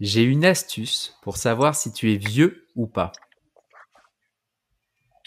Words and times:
J'ai 0.00 0.22
une 0.22 0.44
astuce 0.44 1.16
pour 1.22 1.36
savoir 1.36 1.74
si 1.74 1.92
tu 1.92 2.12
es 2.12 2.16
vieux 2.16 2.66
ou 2.76 2.86
pas. 2.86 3.12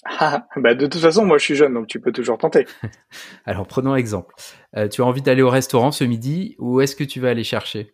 Ah, 0.06 0.48
bah 0.56 0.76
de 0.76 0.88
toute 0.88 1.02
façon, 1.02 1.26
moi 1.26 1.38
je 1.38 1.44
suis 1.44 1.56
jeune, 1.56 1.74
donc 1.74 1.88
tu 1.88 2.00
peux 2.00 2.12
toujours 2.12 2.38
tenter. 2.38 2.66
Alors 3.46 3.68
prenons 3.68 3.96
exemple. 3.96 4.34
Euh, 4.78 4.88
tu 4.88 5.02
as 5.02 5.06
envie 5.06 5.22
d'aller 5.22 5.42
au 5.42 5.50
restaurant 5.50 5.92
ce 5.92 6.04
midi, 6.04 6.56
où 6.58 6.82
est-ce 6.82 6.96
que 6.96 7.04
tu 7.04 7.20
vas 7.20 7.30
aller 7.30 7.44
chercher? 7.44 7.94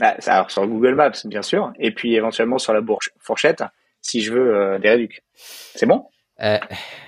Ah, 0.00 0.16
alors, 0.26 0.50
Sur 0.50 0.66
Google 0.66 0.94
Maps, 0.94 1.12
bien 1.26 1.42
sûr, 1.42 1.72
et 1.78 1.92
puis 1.92 2.14
éventuellement 2.14 2.58
sur 2.58 2.72
la 2.72 2.80
fourchette, 3.18 3.62
si 4.00 4.22
je 4.22 4.32
veux 4.32 4.54
euh, 4.56 4.78
des 4.78 4.88
réducs. 4.88 5.22
C'est 5.34 5.86
bon? 5.86 6.06
Euh, 6.40 6.58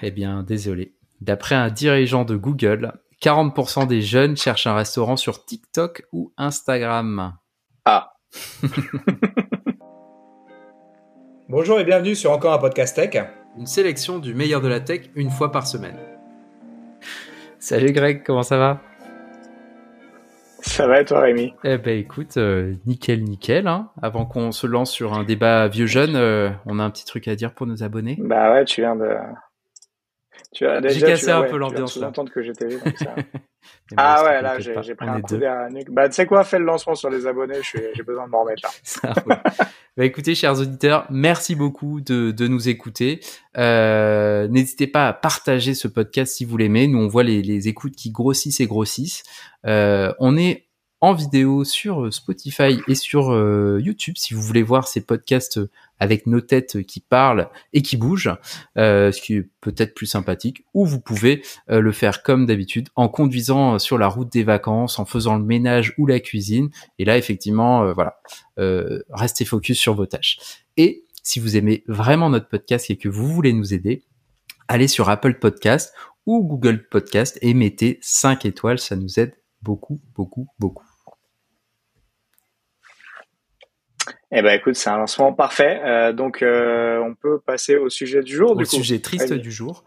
Eh 0.03 0.11
bien, 0.11 0.43
désolé. 0.43 0.95
D'après 1.21 1.55
un 1.55 1.71
dirigeant 1.71 2.25
de 2.25 2.37
Google, 2.37 2.93
40% 3.23 3.87
des 3.87 4.03
jeunes 4.03 4.37
cherchent 4.37 4.67
un 4.67 4.75
restaurant 4.75 5.17
sur 5.17 5.47
TikTok 5.47 6.03
ou 6.13 6.35
Instagram. 6.37 7.39
Ah. 7.87 8.15
Bonjour 11.51 11.79
et 11.79 11.85
bienvenue 11.85 12.15
sur 12.15 12.31
encore 12.31 12.55
un 12.55 12.59
podcast 12.59 12.97
tech. 12.97 13.23
Une 13.59 13.67
sélection 13.67 14.19
du 14.19 14.33
meilleur 14.33 14.63
de 14.63 14.69
la 14.69 14.81
tech 14.81 15.11
une 15.15 15.29
fois 15.29 15.53
par 15.53 15.67
semaine. 15.67 15.99
Salut 17.59 17.93
Greg, 17.93 18.23
comment 18.25 18.43
ça 18.43 18.57
va? 18.57 18.81
Ça 20.61 20.87
va 20.87 21.03
et 21.03 21.05
toi 21.05 21.21
Rémi? 21.21 21.53
Eh 21.63 21.77
ben 21.77 21.99
écoute, 21.99 22.39
euh, 22.39 22.73
nickel 22.87 23.23
nickel. 23.23 23.67
Hein. 23.67 23.91
Avant 24.01 24.25
qu'on 24.25 24.51
se 24.51 24.67
lance 24.67 24.91
sur 24.91 25.13
un 25.13 25.23
débat 25.23 25.69
vieux-jeune, 25.69 26.17
euh, 26.17 26.49
on 26.65 26.79
a 26.79 26.83
un 26.83 26.91
petit 26.91 27.05
truc 27.05 27.29
à 27.29 27.35
dire 27.37 27.53
pour 27.53 27.67
nos 27.67 27.83
abonnés. 27.83 28.17
Bah 28.19 28.51
ouais, 28.51 28.65
tu 28.65 28.81
viens 28.81 28.97
de... 28.97 29.11
J'ai 30.53 31.01
cassé 31.01 31.31
un 31.31 31.43
peu 31.43 31.59
l'ambiance 31.59 31.97
là. 31.97 32.11
que 32.33 32.41
j'étais 32.41 32.69
ah 33.97 34.25
ouais, 34.25 34.43
là, 34.43 34.59
j'ai 34.59 34.95
pris 34.95 35.09
un 35.09 35.21
coup 35.21 35.37
derrière 35.37 35.63
la 35.63 35.71
nuque. 35.71 35.91
Bah, 35.91 36.09
tu 36.09 36.15
sais 36.15 36.27
quoi, 36.27 36.45
fais 36.45 36.59
le 36.59 36.65
lancement 36.65 36.95
sur 36.95 37.11
les 37.11 37.27
abonnés, 37.27 37.61
j'ai 37.63 38.03
besoin 38.03 38.27
de 38.27 38.31
m'en 38.31 38.43
remettre 38.43 38.69
là. 39.03 39.15
bah, 39.97 40.05
écoutez, 40.05 40.35
chers 40.35 40.59
auditeurs, 40.59 41.07
merci 41.11 41.55
beaucoup 41.55 42.01
de, 42.01 42.31
de 42.31 42.49
nous 42.49 42.69
écouter. 42.69 43.21
Euh, 43.57 44.49
N'hésitez 44.49 44.87
pas 44.87 45.09
à 45.09 45.13
partager 45.13 45.75
ce 45.75 45.89
podcast 45.89 46.35
si 46.35 46.45
vous 46.45 46.57
l'aimez. 46.57 46.89
Nous, 46.89 46.99
on 46.99 47.09
voit 47.09 47.23
les, 47.23 47.43
les, 47.43 47.69
écoutes 47.69 47.95
qui 47.95 48.11
grossissent 48.11 48.61
et 48.61 48.67
grossissent. 48.67 49.23
Euh, 49.67 50.13
on 50.19 50.37
est 50.37 50.64
en 51.05 51.13
vidéo 51.13 51.65
sur 51.65 52.11
Spotify 52.11 52.79
et 52.89 52.95
sur 52.95 53.31
euh, 53.31 53.79
YouTube 53.79 54.15
si 54.17 54.33
vous 54.33 54.41
voulez 54.41 54.63
voir 54.63 54.89
ces 54.89 55.03
podcasts 55.03 55.61
avec 55.99 56.27
nos 56.27 56.41
têtes 56.41 56.83
qui 56.87 57.01
parlent 57.01 57.51
et 57.75 57.83
qui 57.83 57.99
bougent, 57.99 58.35
euh, 58.79 59.13
ce 59.13 59.21
qui 59.21 59.35
est 59.35 59.49
peut-être 59.61 59.95
plus 59.95 60.07
sympathique, 60.07 60.65
ou 60.73 60.87
vous 60.87 61.01
pouvez 61.01 61.43
euh, 61.71 61.81
le 61.81 61.93
faire 61.93 62.23
comme 62.23 62.47
d'habitude 62.47 62.89
en 62.97 63.09
conduisant 63.09 63.79
sur 63.79 63.99
la 63.99 64.09
route 64.09 64.33
des 64.33 64.45
vacances, 64.45 64.99
en 64.99 65.05
faisant 65.05 65.37
le 65.37 65.45
ménage 65.45 65.93
ou 65.99 66.07
la 66.07 66.21
cuisine. 66.21 66.71
Et 66.99 67.05
là, 67.05 67.19
effectivement, 67.19 67.85
euh, 67.85 67.93
voilà, 67.93 68.17
restez 69.11 69.45
focus 69.45 69.79
sur 69.79 69.93
vos 69.95 70.07
tâches. 70.07 70.39
Et 70.79 71.05
si 71.23 71.39
vous 71.39 71.55
aimez 71.55 71.85
vraiment 71.87 72.31
notre 72.31 72.49
podcast 72.49 72.91
et 72.91 72.97
que 72.97 73.11
vous 73.11 73.29
voulez 73.29 73.53
nous 73.53 73.75
aider, 73.75 74.05
allez 74.69 74.89
sur 74.89 75.11
Apple 75.11 75.35
Podcast 75.35 75.93
ou 76.25 76.43
Google 76.43 76.89
Podcast 76.89 77.39
et 77.43 77.53
mettez 77.53 77.99
5 78.01 78.47
étoiles, 78.47 78.79
ça 78.79 78.97
nous 78.97 79.21
aide 79.21 79.35
beaucoup, 79.61 80.01
beaucoup, 80.15 80.47
beaucoup. 80.59 80.94
Eh 84.33 84.43
ben 84.43 84.55
écoute, 84.55 84.75
c'est 84.75 84.91
un 84.91 84.99
lancement 84.99 85.33
parfait. 85.33 85.81
Euh, 85.85 86.13
donc 86.13 86.43
euh, 86.43 86.99
on 86.99 87.15
peut 87.15 87.41
passer 87.41 87.77
au 87.77 87.89
sujet 87.89 88.23
du 88.23 88.35
jour. 88.35 88.57
Au 88.57 88.65
sujet 88.65 89.01
triste 89.01 89.33
du 89.33 89.53
jour. 89.53 89.85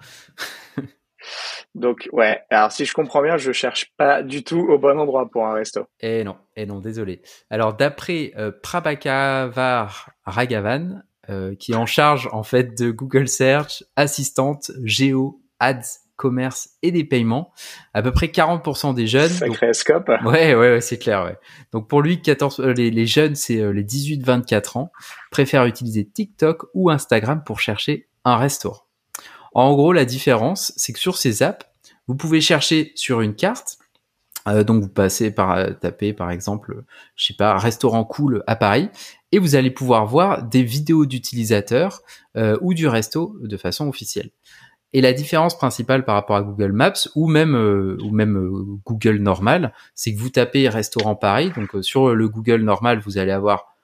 donc 1.75 2.07
ouais. 2.11 2.41
Alors 2.49 2.71
si 2.71 2.85
je 2.85 2.93
comprends 2.93 3.21
bien, 3.21 3.37
je 3.37 3.51
cherche 3.51 3.91
pas 3.97 4.23
du 4.23 4.43
tout 4.43 4.59
au 4.59 4.77
bon 4.77 4.99
endroit 4.99 5.29
pour 5.29 5.45
un 5.45 5.53
resto. 5.53 5.85
Eh 5.99 6.23
non, 6.23 6.37
eh 6.55 6.65
non, 6.65 6.79
désolé. 6.79 7.21
Alors 7.49 7.75
d'après 7.75 8.33
euh, 8.37 8.51
Prabhakavar 8.61 10.11
Ragavan, 10.25 11.01
euh, 11.29 11.55
qui 11.55 11.73
est 11.73 11.75
en 11.75 11.85
charge 11.85 12.29
en 12.31 12.43
fait 12.43 12.77
de 12.77 12.91
Google 12.91 13.27
Search, 13.27 13.83
assistante, 13.95 14.71
Géo, 14.83 15.41
Ads 15.59 16.06
commerce 16.17 16.71
et 16.81 16.91
des 16.91 17.05
paiements. 17.05 17.53
À 17.93 18.01
peu 18.01 18.11
près 18.11 18.27
40% 18.27 18.93
des 18.93 19.07
jeunes. 19.07 19.29
Sacré 19.29 19.73
scope. 19.73 20.09
Ouais, 20.25 20.53
ouais, 20.53 20.73
ouais 20.73 20.81
c'est 20.81 20.97
clair. 20.97 21.23
Ouais. 21.23 21.37
Donc 21.71 21.87
pour 21.87 22.01
lui, 22.01 22.21
14, 22.21 22.59
euh, 22.59 22.73
les, 22.73 22.91
les, 22.91 23.05
jeunes, 23.05 23.35
c'est 23.35 23.61
euh, 23.61 23.71
les 23.71 23.83
18-24 23.83 24.77
ans, 24.77 24.91
préfèrent 25.31 25.65
utiliser 25.65 26.05
TikTok 26.05 26.65
ou 26.73 26.89
Instagram 26.89 27.43
pour 27.45 27.61
chercher 27.61 28.09
un 28.25 28.35
restaurant. 28.35 28.83
En 29.53 29.73
gros, 29.73 29.93
la 29.93 30.05
différence, 30.05 30.73
c'est 30.75 30.91
que 30.91 30.99
sur 30.99 31.17
ces 31.17 31.41
apps, 31.41 31.65
vous 32.07 32.15
pouvez 32.15 32.41
chercher 32.41 32.91
sur 32.95 33.21
une 33.21 33.35
carte. 33.35 33.77
Euh, 34.47 34.63
donc 34.63 34.81
vous 34.81 34.89
passez 34.89 35.31
par 35.31 35.79
taper 35.79 36.13
par 36.13 36.31
exemple, 36.31 36.83
je 37.15 37.27
sais 37.27 37.33
pas, 37.33 37.57
restaurant 37.57 38.03
cool 38.03 38.43
à 38.47 38.55
Paris, 38.55 38.89
et 39.31 39.39
vous 39.39 39.55
allez 39.55 39.71
pouvoir 39.71 40.05
voir 40.05 40.43
des 40.43 40.63
vidéos 40.63 41.05
d'utilisateurs 41.05 42.01
ou 42.61 42.73
du 42.73 42.87
resto 42.87 43.35
de 43.41 43.57
façon 43.57 43.89
officielle. 43.89 44.29
Et 44.93 45.01
la 45.01 45.13
différence 45.13 45.57
principale 45.57 46.05
par 46.05 46.15
rapport 46.15 46.37
à 46.37 46.41
Google 46.41 46.71
Maps 46.71 47.07
ou 47.15 47.27
même 47.27 47.55
euh, 47.55 47.97
ou 48.01 48.11
même 48.11 48.37
euh, 48.37 48.79
Google 48.85 49.17
normal, 49.17 49.73
c'est 49.95 50.13
que 50.13 50.19
vous 50.19 50.29
tapez 50.29 50.69
restaurant 50.69 51.15
Paris, 51.15 51.51
donc 51.55 51.75
euh, 51.75 51.81
sur 51.81 52.15
le 52.15 52.29
Google 52.29 52.61
normal, 52.61 52.99
vous 52.99 53.17
allez 53.17 53.31
avoir 53.31 53.75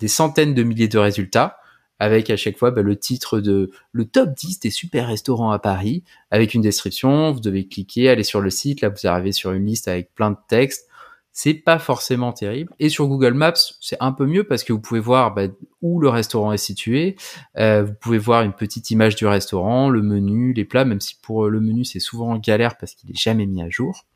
des 0.00 0.08
centaines 0.08 0.54
de 0.54 0.62
milliers 0.62 0.88
de 0.88 0.98
résultats 0.98 1.56
avec 1.98 2.30
à 2.30 2.36
chaque 2.36 2.58
fois 2.58 2.70
bah, 2.70 2.82
le 2.82 2.98
titre 2.98 3.40
de 3.40 3.70
le 3.92 4.04
top 4.04 4.34
10 4.34 4.60
des 4.60 4.70
super 4.70 5.06
restaurants 5.06 5.50
à 5.50 5.58
Paris 5.58 6.02
avec 6.30 6.54
une 6.54 6.62
description, 6.62 7.32
vous 7.32 7.40
devez 7.40 7.66
cliquer, 7.66 8.10
aller 8.10 8.22
sur 8.22 8.40
le 8.40 8.50
site, 8.50 8.82
là 8.82 8.90
vous 8.90 9.06
arrivez 9.06 9.32
sur 9.32 9.52
une 9.52 9.66
liste 9.66 9.88
avec 9.88 10.14
plein 10.14 10.30
de 10.30 10.38
textes 10.48 10.89
c'est 11.32 11.54
pas 11.54 11.78
forcément 11.78 12.32
terrible. 12.32 12.72
Et 12.78 12.88
sur 12.88 13.06
Google 13.06 13.34
Maps, 13.34 13.54
c'est 13.80 13.96
un 14.00 14.12
peu 14.12 14.26
mieux 14.26 14.44
parce 14.44 14.64
que 14.64 14.72
vous 14.72 14.80
pouvez 14.80 15.00
voir 15.00 15.32
bah, 15.32 15.46
où 15.80 16.00
le 16.00 16.08
restaurant 16.08 16.52
est 16.52 16.58
situé. 16.58 17.16
Euh, 17.56 17.84
vous 17.84 17.94
pouvez 17.94 18.18
voir 18.18 18.42
une 18.42 18.52
petite 18.52 18.90
image 18.90 19.16
du 19.16 19.26
restaurant, 19.26 19.88
le 19.88 20.02
menu, 20.02 20.52
les 20.52 20.64
plats, 20.64 20.84
même 20.84 21.00
si 21.00 21.16
pour 21.22 21.48
le 21.48 21.60
menu 21.60 21.84
c'est 21.84 22.00
souvent 22.00 22.36
galère 22.36 22.76
parce 22.76 22.94
qu'il 22.94 23.10
est 23.10 23.18
jamais 23.18 23.46
mis 23.46 23.62
à 23.62 23.70
jour. 23.70 24.06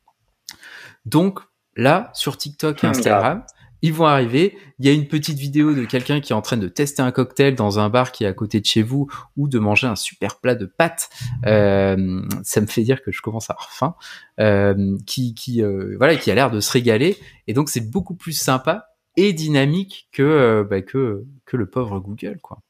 Donc 1.07 1.41
là, 1.77 2.11
sur 2.15 2.37
TikTok 2.37 2.83
et 2.83 2.87
Instagram, 2.87 3.45
ils 3.85 3.93
vont 3.93 4.07
arriver. 4.07 4.57
Il 4.79 4.87
y 4.87 4.89
a 4.89 4.93
une 4.93 5.07
petite 5.07 5.39
vidéo 5.39 5.75
de 5.75 5.85
quelqu'un 5.85 6.23
qui 6.23 6.33
est 6.33 6.35
en 6.35 6.41
train 6.41 6.57
de 6.57 6.69
tester 6.69 7.03
un 7.03 7.13
cocktail 7.13 7.55
dans 7.55 7.79
un 7.79 7.91
bar 7.91 8.13
qui 8.13 8.25
est 8.25 8.27
à 8.27 8.33
côté 8.33 8.59
de 8.59 8.65
chez 8.65 8.83
vous 8.83 9.11
ou 9.37 9.47
de 9.47 9.59
manger 9.59 9.87
un 9.87 9.95
super 9.95 10.41
plat 10.41 10.55
de 10.55 10.65
pâtes. 10.65 11.11
Euh, 11.45 12.23
ça 12.43 12.63
me 12.63 12.67
fait 12.67 12.81
dire 12.81 13.03
que 13.03 13.13
je 13.13 13.21
commence 13.21 13.51
à 13.51 13.53
avoir 13.53 13.71
faim. 13.71 13.95
Euh, 14.41 14.97
qui, 15.07 15.35
euh, 15.63 15.97
voilà, 15.99 16.17
qui 16.17 16.31
a 16.31 16.35
l'air 16.35 16.51
de 16.51 16.61
se 16.61 16.73
régaler. 16.73 17.19
Et 17.47 17.53
donc 17.53 17.69
c'est 17.69 17.91
beaucoup 17.91 18.15
plus 18.15 18.33
sympa 18.33 18.87
et 19.19 19.35
dynamique 19.35 20.09
que, 20.13 20.67
bah, 20.69 20.81
que, 20.81 21.27
que 21.45 21.59
le 21.59 21.67
pauvre 21.67 22.01
Google, 22.01 22.39
quoi. 22.43 22.61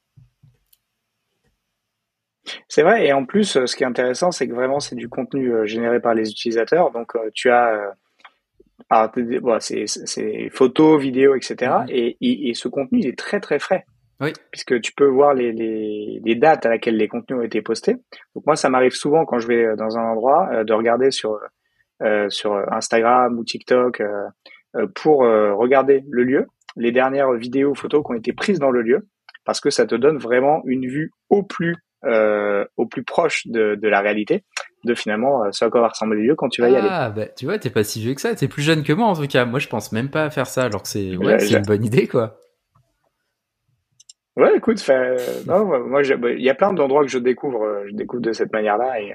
C'est 2.67 2.83
vrai, 2.83 3.07
et 3.07 3.13
en 3.13 3.25
plus, 3.25 3.65
ce 3.65 3.75
qui 3.75 3.83
est 3.83 3.87
intéressant, 3.87 4.31
c'est 4.31 4.49
que 4.49 4.53
vraiment, 4.53 4.81
c'est 4.81 4.95
du 4.95 5.07
contenu 5.07 5.65
généré 5.65 6.01
par 6.01 6.13
les 6.13 6.29
utilisateurs. 6.29 6.91
Donc, 6.91 7.13
tu 7.33 7.49
as 7.49 7.95
alors, 8.89 9.11
c'est 9.61 10.49
photos, 10.51 11.01
vidéos, 11.01 11.35
etc. 11.35 11.71
Mhm. 11.81 11.85
Et, 11.89 12.49
et, 12.49 12.53
ce 12.53 12.67
contenu, 12.67 12.99
il 12.99 13.07
est 13.07 13.17
très 13.17 13.39
très 13.39 13.59
frais. 13.59 13.85
Oui. 14.21 14.31
Puisque 14.51 14.79
tu 14.79 14.93
peux 14.93 15.07
voir 15.07 15.33
les, 15.33 15.51
les, 15.51 16.21
les, 16.23 16.35
dates 16.35 16.65
à 16.65 16.69
laquelle 16.69 16.95
les 16.95 17.07
contenus 17.09 17.39
ont 17.39 17.43
été 17.43 17.61
postés. 17.61 17.95
Donc 18.33 18.45
moi, 18.45 18.55
ça 18.55 18.69
m'arrive 18.69 18.93
souvent 18.93 19.25
quand 19.25 19.39
je 19.39 19.47
vais 19.47 19.65
euh, 19.65 19.75
dans 19.75 19.97
un 19.97 20.03
endroit 20.03 20.49
euh, 20.53 20.63
de 20.63 20.73
regarder 20.73 21.11
sur 21.11 21.37
euh, 22.01 22.29
sur 22.29 22.53
Instagram 22.73 23.37
ou 23.37 23.43
TikTok 23.43 24.01
euh, 24.01 24.87
pour 24.95 25.19
regarder 25.19 26.03
le 26.09 26.23
lieu, 26.23 26.47
les 26.75 26.91
dernières 26.91 27.31
vidéos, 27.31 27.73
photos 27.73 28.03
qui 28.05 28.11
ont 28.11 28.15
été 28.15 28.33
prises 28.33 28.59
dans 28.59 28.71
le 28.71 28.81
lieu, 28.81 29.07
parce 29.45 29.61
que 29.61 29.69
ça 29.69 29.85
te 29.85 29.95
donne 29.95 30.17
vraiment 30.17 30.61
une 30.65 30.85
vue 30.85 31.11
au 31.29 31.43
plus 31.43 31.77
au 32.03 32.85
plus 32.85 33.03
proche 33.03 33.47
de, 33.47 33.75
de 33.75 33.87
la 33.87 34.01
réalité 34.01 34.43
de 34.85 34.95
finalement 34.95 35.43
euh, 35.43 35.49
ce 35.51 35.65
à 35.65 35.69
quoi 35.69 35.81
va 35.81 35.89
ressembler 35.89 36.21
le 36.21 36.27
lieu 36.27 36.35
quand 36.35 36.49
tu 36.49 36.61
vas 36.61 36.69
y 36.69 36.75
aller. 36.75 36.87
Ah, 36.89 37.09
bah, 37.09 37.25
tu 37.27 37.45
vois, 37.45 37.57
t'es 37.57 37.69
pas 37.69 37.83
si 37.83 38.01
vieux 38.01 38.13
que 38.13 38.21
ça, 38.21 38.35
t'es 38.35 38.47
plus 38.47 38.61
jeune 38.61 38.83
que 38.83 38.93
moi 38.93 39.07
en 39.07 39.15
tout 39.15 39.27
cas. 39.27 39.45
Moi, 39.45 39.59
je 39.59 39.67
pense 39.67 39.91
même 39.91 40.09
pas 40.09 40.25
à 40.25 40.29
faire 40.29 40.47
ça 40.47 40.63
alors 40.63 40.83
que 40.83 40.87
c'est 40.87 41.15
ouais, 41.17 41.45
une 41.51 41.63
bonne 41.63 41.83
idée, 41.83 42.07
quoi. 42.07 42.37
Ouais, 44.37 44.57
écoute, 44.57 44.85
non, 45.47 45.65
moi, 45.65 46.01
bah, 46.17 46.31
il 46.31 46.43
y 46.43 46.49
a 46.49 46.55
plein 46.55 46.73
d'endroits 46.73 47.03
que 47.03 47.09
je 47.09 47.19
découvre, 47.19 47.63
euh, 47.63 47.85
je 47.87 47.95
découvre 47.95 48.21
de 48.21 48.33
cette 48.33 48.51
manière-là 48.51 48.99
et, 49.01 49.13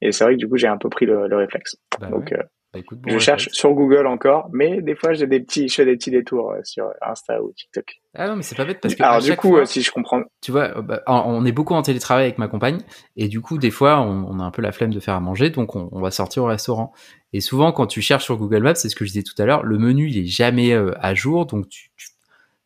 et 0.00 0.10
c'est 0.10 0.24
vrai 0.24 0.34
que 0.34 0.38
du 0.38 0.48
coup, 0.48 0.56
j'ai 0.56 0.66
un 0.66 0.78
peu 0.78 0.88
pris 0.88 1.06
le, 1.06 1.26
réflexe. 1.36 1.76
Bah 2.00 2.08
Donc, 2.08 2.32
euh, 2.32 2.42
bah, 2.74 2.80
je 3.06 3.18
cherche 3.18 3.48
sur 3.52 3.72
Google 3.72 4.06
encore, 4.06 4.50
mais 4.52 4.82
des 4.82 4.94
fois 4.94 5.14
j'ai 5.14 5.26
des 5.26 5.40
petits, 5.40 5.68
je 5.68 5.74
fais 5.74 5.86
des 5.86 5.96
petits 5.96 6.10
détours 6.10 6.50
euh, 6.50 6.60
sur 6.64 6.90
Insta 7.00 7.42
ou 7.42 7.50
TikTok. 7.52 8.02
Ah 8.14 8.28
non, 8.28 8.36
mais 8.36 8.42
c'est 8.42 8.56
pas 8.56 8.66
bête 8.66 8.80
parce 8.82 8.94
que 8.94 9.02
alors 9.02 9.22
du 9.22 9.34
coup, 9.36 9.56
euh, 9.56 9.64
si 9.64 9.80
je 9.80 9.90
comprends, 9.90 10.22
tu 10.42 10.52
vois, 10.52 10.76
euh, 10.76 10.82
bah, 10.82 11.02
on 11.06 11.46
est 11.46 11.52
beaucoup 11.52 11.72
en 11.72 11.80
télétravail 11.80 12.24
avec 12.24 12.36
ma 12.36 12.46
compagne 12.46 12.78
et 13.16 13.28
du 13.28 13.40
coup 13.40 13.56
des 13.56 13.70
fois 13.70 14.02
on, 14.02 14.38
a 14.38 14.42
un 14.42 14.50
peu 14.50 14.60
la 14.60 14.72
flemme 14.72 14.92
de 14.92 15.00
faire 15.00 15.14
à 15.14 15.20
manger, 15.20 15.48
donc 15.48 15.76
on, 15.76 16.00
va 16.00 16.10
sortir 16.10 16.44
au 16.44 16.46
restaurant. 16.46 16.92
Et 17.32 17.40
souvent 17.40 17.72
quand 17.72 17.86
tu 17.86 18.02
cherches 18.02 18.24
sur 18.24 18.36
Google 18.36 18.62
Maps, 18.62 18.74
c'est 18.74 18.90
ce 18.90 18.96
que 18.96 19.06
je 19.06 19.12
disais 19.12 19.22
tout 19.22 19.40
à 19.40 19.46
l'heure, 19.46 19.62
le 19.62 19.78
menu 19.78 20.08
il 20.08 20.18
est 20.18 20.26
jamais 20.26 20.74
à 20.74 21.14
jour, 21.14 21.46
donc 21.46 21.68
tu, 21.70 21.90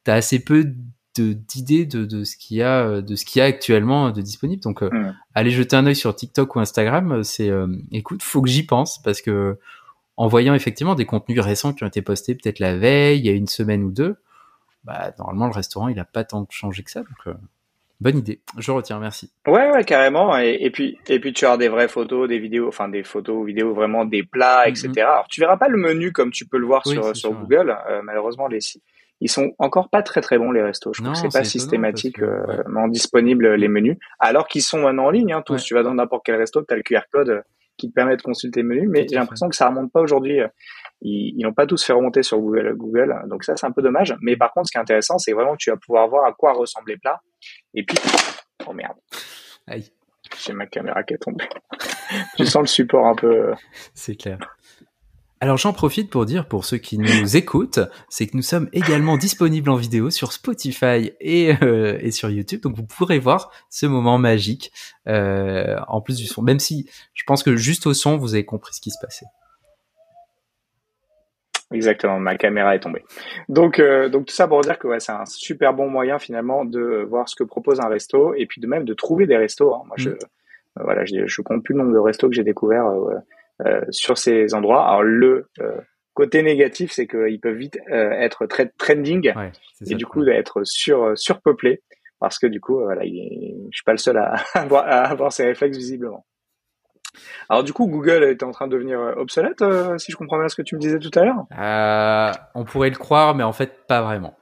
as 0.09 0.15
assez 0.15 0.43
peu 0.43 0.65
d'idées 1.15 1.87
de, 1.87 2.05
de, 2.07 2.25
ce 2.25 2.37
qu'il 2.37 2.57
y 2.57 2.63
a 2.63 3.03
de 3.03 3.15
ce 3.15 3.25
qu'il 3.25 3.39
y 3.39 3.43
a 3.43 3.45
actuellement 3.45 4.11
de 4.11 4.23
disponible 4.23 4.63
donc 4.63 4.81
mmh. 4.81 5.15
aller 5.35 5.51
jeter 5.51 5.77
un 5.77 5.85
œil 5.85 5.95
sur 5.95 6.17
TikTok 6.17 6.57
ou 6.57 6.61
Instagram 6.61 7.23
c'est 7.23 7.51
écoute 7.93 8.23
faut 8.23 8.41
que 8.41 8.49
j'y 8.49 8.65
pense 8.65 9.01
parce 9.03 9.21
que 9.21 9.59
en 10.23 10.29
voyant 10.29 10.55
effectivement 10.55 10.95
des 10.95 11.05
contenus 11.05 11.41
récents 11.41 11.73
qui 11.73 11.83
ont 11.83 11.89
été 11.89 12.01
postés 12.01 12.37
peut-être 12.37 12.61
la 12.61 12.77
veille, 12.77 13.19
il 13.19 13.27
y 13.27 13.29
a 13.29 13.33
une 13.33 13.49
semaine 13.49 13.83
ou 13.83 13.91
deux, 13.91 14.15
bah 14.85 15.13
normalement 15.19 15.47
le 15.47 15.53
restaurant 15.53 15.89
il 15.89 15.99
a 15.99 16.05
pas 16.05 16.23
tant 16.23 16.47
changé 16.49 16.85
que 16.85 16.93
ça. 16.93 17.01
Donc 17.01 17.27
euh, 17.27 17.35
bonne 18.01 18.19
idée, 18.19 18.41
je 18.57 18.71
retiens, 18.71 19.01
merci. 19.01 19.33
Ouais, 19.49 19.73
ouais, 19.73 19.83
carrément. 19.83 20.39
Et, 20.39 20.71
puis, 20.71 20.97
et 21.09 21.19
puis 21.19 21.33
tu 21.33 21.45
as 21.45 21.57
des 21.57 21.69
vraies 21.69 21.89
photos, 21.89 22.29
des 22.29 22.39
vidéos, 22.39 22.69
enfin 22.69 22.89
des 22.89 23.03
photos, 23.03 23.45
vidéos 23.45 23.75
vraiment 23.75 24.05
des 24.05 24.23
plats, 24.23 24.69
etc. 24.69 24.91
Mm-hmm. 24.91 25.01
Alors 25.01 25.27
tu 25.27 25.41
verras 25.41 25.57
pas 25.57 25.67
le 25.67 25.77
menu 25.77 26.13
comme 26.13 26.31
tu 26.31 26.47
peux 26.47 26.59
le 26.59 26.67
voir 26.67 26.87
sur 26.87 27.17
sur 27.17 27.33
Google. 27.33 27.77
Euh, 27.91 28.03
malheureusement, 28.05 28.47
les 28.47 28.61
ils 29.21 29.29
sont 29.29 29.57
encore 29.59 29.89
pas 29.89 30.05
très 30.05 30.21
très 30.21 30.39
bons 30.39 30.53
les 30.53 30.63
restos. 30.63 30.93
Je 30.95 31.03
trouve 31.03 31.15
que 31.15 31.19
c'est 31.19 31.37
pas 31.37 31.43
systématiquement 31.43 32.85
euh, 32.85 32.89
disponible 32.89 33.55
les 33.55 33.69
menus, 33.69 33.97
alors 34.21 34.47
qu'ils 34.47 34.63
sont 34.63 34.83
maintenant 34.83 35.07
en 35.07 35.11
ligne. 35.11 35.33
Hein, 35.33 35.43
tous, 35.45 35.65
tu 35.65 35.75
vas 35.75 35.83
dans 35.83 35.95
n'importe 35.95 36.23
quel 36.25 36.37
resto, 36.37 36.63
tu 36.63 36.73
as 36.73 36.77
le 36.77 36.85
QR 36.85 37.03
code 37.11 37.43
qui 37.83 37.89
te 37.89 37.95
permet 37.95 38.17
de 38.17 38.23
consulter 38.23 38.63
le 38.63 38.69
menu, 38.69 38.87
mais 38.87 39.07
j'ai 39.09 39.17
l'impression 39.17 39.49
que 39.49 39.57
ça 39.57 39.69
remonte 39.69 39.91
pas 39.91 40.01
aujourd'hui. 40.01 40.39
Ils, 41.01 41.37
n'ont 41.45 41.53
pas 41.53 41.67
tous 41.67 41.85
fait 41.85 41.93
remonter 41.93 42.23
sur 42.23 42.39
Google, 42.39 42.75
Google, 42.77 43.13
donc 43.27 43.43
ça 43.43 43.57
c'est 43.57 43.67
un 43.67 43.73
peu 43.73 43.83
dommage. 43.83 44.15
Mais 44.23 44.37
par 44.37 44.53
contre, 44.53 44.69
ce 44.69 44.73
qui 44.73 44.79
est 44.79 44.81
intéressant, 44.81 45.19
c'est 45.19 45.33
vraiment 45.33 45.53
que 45.55 45.59
tu 45.59 45.71
vas 45.71 45.77
pouvoir 45.77 46.09
voir 46.09 46.25
à 46.25 46.33
quoi 46.33 46.53
ressemblent 46.53 46.91
les 46.91 46.97
plats. 46.97 47.21
Et 47.75 47.83
puis, 47.83 47.99
oh 48.69 48.73
merde, 48.73 48.97
Aïe. 49.67 49.91
j'ai 50.39 50.53
ma 50.53 50.67
caméra 50.67 51.03
qui 51.03 51.15
est 51.15 51.19
tombée. 51.19 51.49
tu 52.37 52.47
sens 52.47 52.63
le 52.63 52.69
support 52.69 53.07
un 53.07 53.17
peu. 53.17 53.51
Euh. 53.51 53.55
C'est 53.95 54.15
clair. 54.15 54.39
Alors 55.43 55.57
j'en 55.57 55.73
profite 55.73 56.09
pour 56.09 56.25
dire 56.25 56.47
pour 56.47 56.65
ceux 56.65 56.77
qui 56.77 56.99
nous 56.99 57.37
écoutent, 57.37 57.81
c'est 58.09 58.29
que 58.29 58.37
nous 58.37 58.45
sommes 58.45 58.69
également 58.73 59.17
disponibles 59.17 59.71
en 59.71 59.75
vidéo 59.75 60.09
sur 60.09 60.33
Spotify 60.33 61.15
et, 61.19 61.57
euh, 61.65 61.99
et 62.01 62.13
sur 62.13 62.31
YouTube, 62.31 62.61
donc 62.61 62.77
vous 62.77 62.87
pourrez 62.87 63.19
voir 63.19 63.51
ce 63.69 63.87
moment 63.87 64.19
magique 64.19 64.71
euh, 65.09 65.81
en 65.89 66.01
plus 66.01 66.17
du 66.17 66.27
son. 66.27 66.43
Même 66.43 66.61
si 66.61 66.89
je 67.15 67.25
pense 67.27 67.43
que 67.43 67.57
juste 67.57 67.89
au 67.89 67.93
son, 67.93 68.19
vous 68.19 68.35
avez 68.35 68.45
compris 68.45 68.73
ce 68.73 68.81
qui 68.81 68.93
se 68.93 69.05
passait. 69.05 69.27
Exactement, 71.73 72.21
ma 72.21 72.37
caméra 72.37 72.77
est 72.77 72.81
tombée. 72.81 73.03
Donc, 73.49 73.81
euh, 73.81 74.09
donc 74.09 74.27
tout 74.27 74.35
ça 74.35 74.47
pour 74.47 74.61
dire 74.61 74.79
que 74.79 74.87
ouais, 74.87 75.01
c'est 75.01 75.11
un 75.11 75.27
super 75.27 75.75
bon 75.75 75.91
moyen 75.91 76.21
finalement 76.21 76.65
de 76.65 77.05
voir 77.11 77.29
ce 77.29 77.35
que 77.35 77.43
propose 77.43 77.81
un 77.81 77.89
resto 77.89 78.33
et 78.35 78.47
puis 78.47 78.61
de 78.61 78.69
même 78.69 78.85
de 78.85 78.95
trouver 78.95 79.27
des 79.27 79.37
restos. 79.37 79.75
Hein. 79.75 79.83
Moi, 79.87 79.97
je, 79.99 80.11
mm. 80.11 80.19
voilà, 80.77 81.05
je, 81.05 81.27
je 81.27 81.43
compte 81.43 81.65
plus 81.65 81.75
le 81.75 81.81
nombre 81.81 81.95
de 81.95 81.99
restos 81.99 82.29
que 82.29 82.35
j'ai 82.37 82.45
découverts 82.45 82.87
euh, 82.87 83.17
sur 83.91 84.19
ces 84.19 84.55
endroits. 84.55 84.87
Alors 84.87 85.03
le 85.03 85.49
euh, 85.61 85.81
côté 86.15 86.43
négatif, 86.43 86.93
c'est 86.93 87.07
qu'ils 87.07 87.41
peuvent 87.41 87.57
vite 87.57 87.79
euh, 87.91 88.11
être 88.13 88.47
très 88.47 88.69
trending 88.79 89.33
et 89.87 89.95
du 89.95 90.07
coup 90.07 90.27
être 90.27 90.63
sur 90.65 91.17
surpeuplés 91.17 91.83
parce 92.21 92.39
que 92.39 92.47
du 92.47 92.61
coup, 92.61 92.79
voilà, 92.79 93.03
je 93.03 93.09
suis 93.73 93.85
pas 93.85 93.93
le 93.93 93.99
seul 93.99 94.17
à 94.17 94.35
avoir, 94.55 94.87
à 94.87 95.09
avoir 95.09 95.33
ces 95.33 95.45
réflexes 95.45 95.77
visiblement. 95.77 96.25
Alors 97.49 97.65
du 97.65 97.73
coup, 97.73 97.87
Google 97.89 98.23
est 98.25 98.43
en 98.43 98.53
train 98.53 98.69
de 98.69 98.73
devenir 98.73 98.99
obsolète, 99.17 99.63
si 99.99 100.13
je 100.13 100.17
comprends 100.17 100.39
bien 100.39 100.49
ce 100.49 100.55
que 100.55 100.63
tu 100.63 100.77
me 100.77 100.81
disais 100.81 100.99
tout 100.99 101.11
à 101.19 101.25
l'heure? 101.25 101.45
Euh, 101.59 102.33
on 102.55 102.65
pourrait 102.65 102.91
le 102.91 102.97
croire, 102.97 103.35
mais 103.35 103.43
en 103.43 103.53
fait 103.53 103.87
pas 103.87 104.03
vraiment. 104.03 104.35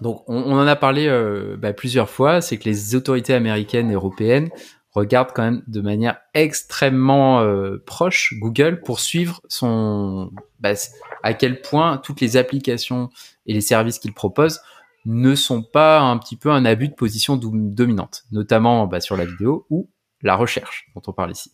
Donc 0.00 0.24
on, 0.28 0.36
on 0.36 0.58
en 0.58 0.66
a 0.66 0.76
parlé 0.76 1.06
euh, 1.08 1.56
bah, 1.56 1.72
plusieurs 1.72 2.10
fois, 2.10 2.40
c'est 2.40 2.58
que 2.58 2.64
les 2.64 2.94
autorités 2.94 3.34
américaines 3.34 3.90
et 3.90 3.94
européennes 3.94 4.50
regarde 4.92 5.30
quand 5.34 5.42
même 5.42 5.62
de 5.66 5.80
manière 5.80 6.18
extrêmement 6.34 7.40
euh, 7.40 7.82
proche 7.86 8.34
Google 8.38 8.80
pour 8.82 9.00
suivre 9.00 9.40
son 9.48 10.30
bah, 10.60 10.72
à 11.22 11.34
quel 11.34 11.60
point 11.60 11.98
toutes 11.98 12.20
les 12.20 12.36
applications 12.36 13.10
et 13.46 13.54
les 13.54 13.60
services 13.60 13.98
qu'il 13.98 14.12
propose 14.12 14.60
ne 15.04 15.34
sont 15.34 15.62
pas 15.62 16.00
un 16.00 16.18
petit 16.18 16.36
peu 16.36 16.50
un 16.50 16.64
abus 16.64 16.88
de 16.88 16.94
position 16.94 17.36
dominante, 17.36 18.24
notamment 18.30 18.86
bah, 18.86 19.00
sur 19.00 19.16
la 19.16 19.24
vidéo 19.24 19.66
ou 19.70 19.90
la 20.22 20.36
recherche 20.36 20.86
dont 20.94 21.02
on 21.06 21.12
parle 21.12 21.32
ici. 21.32 21.52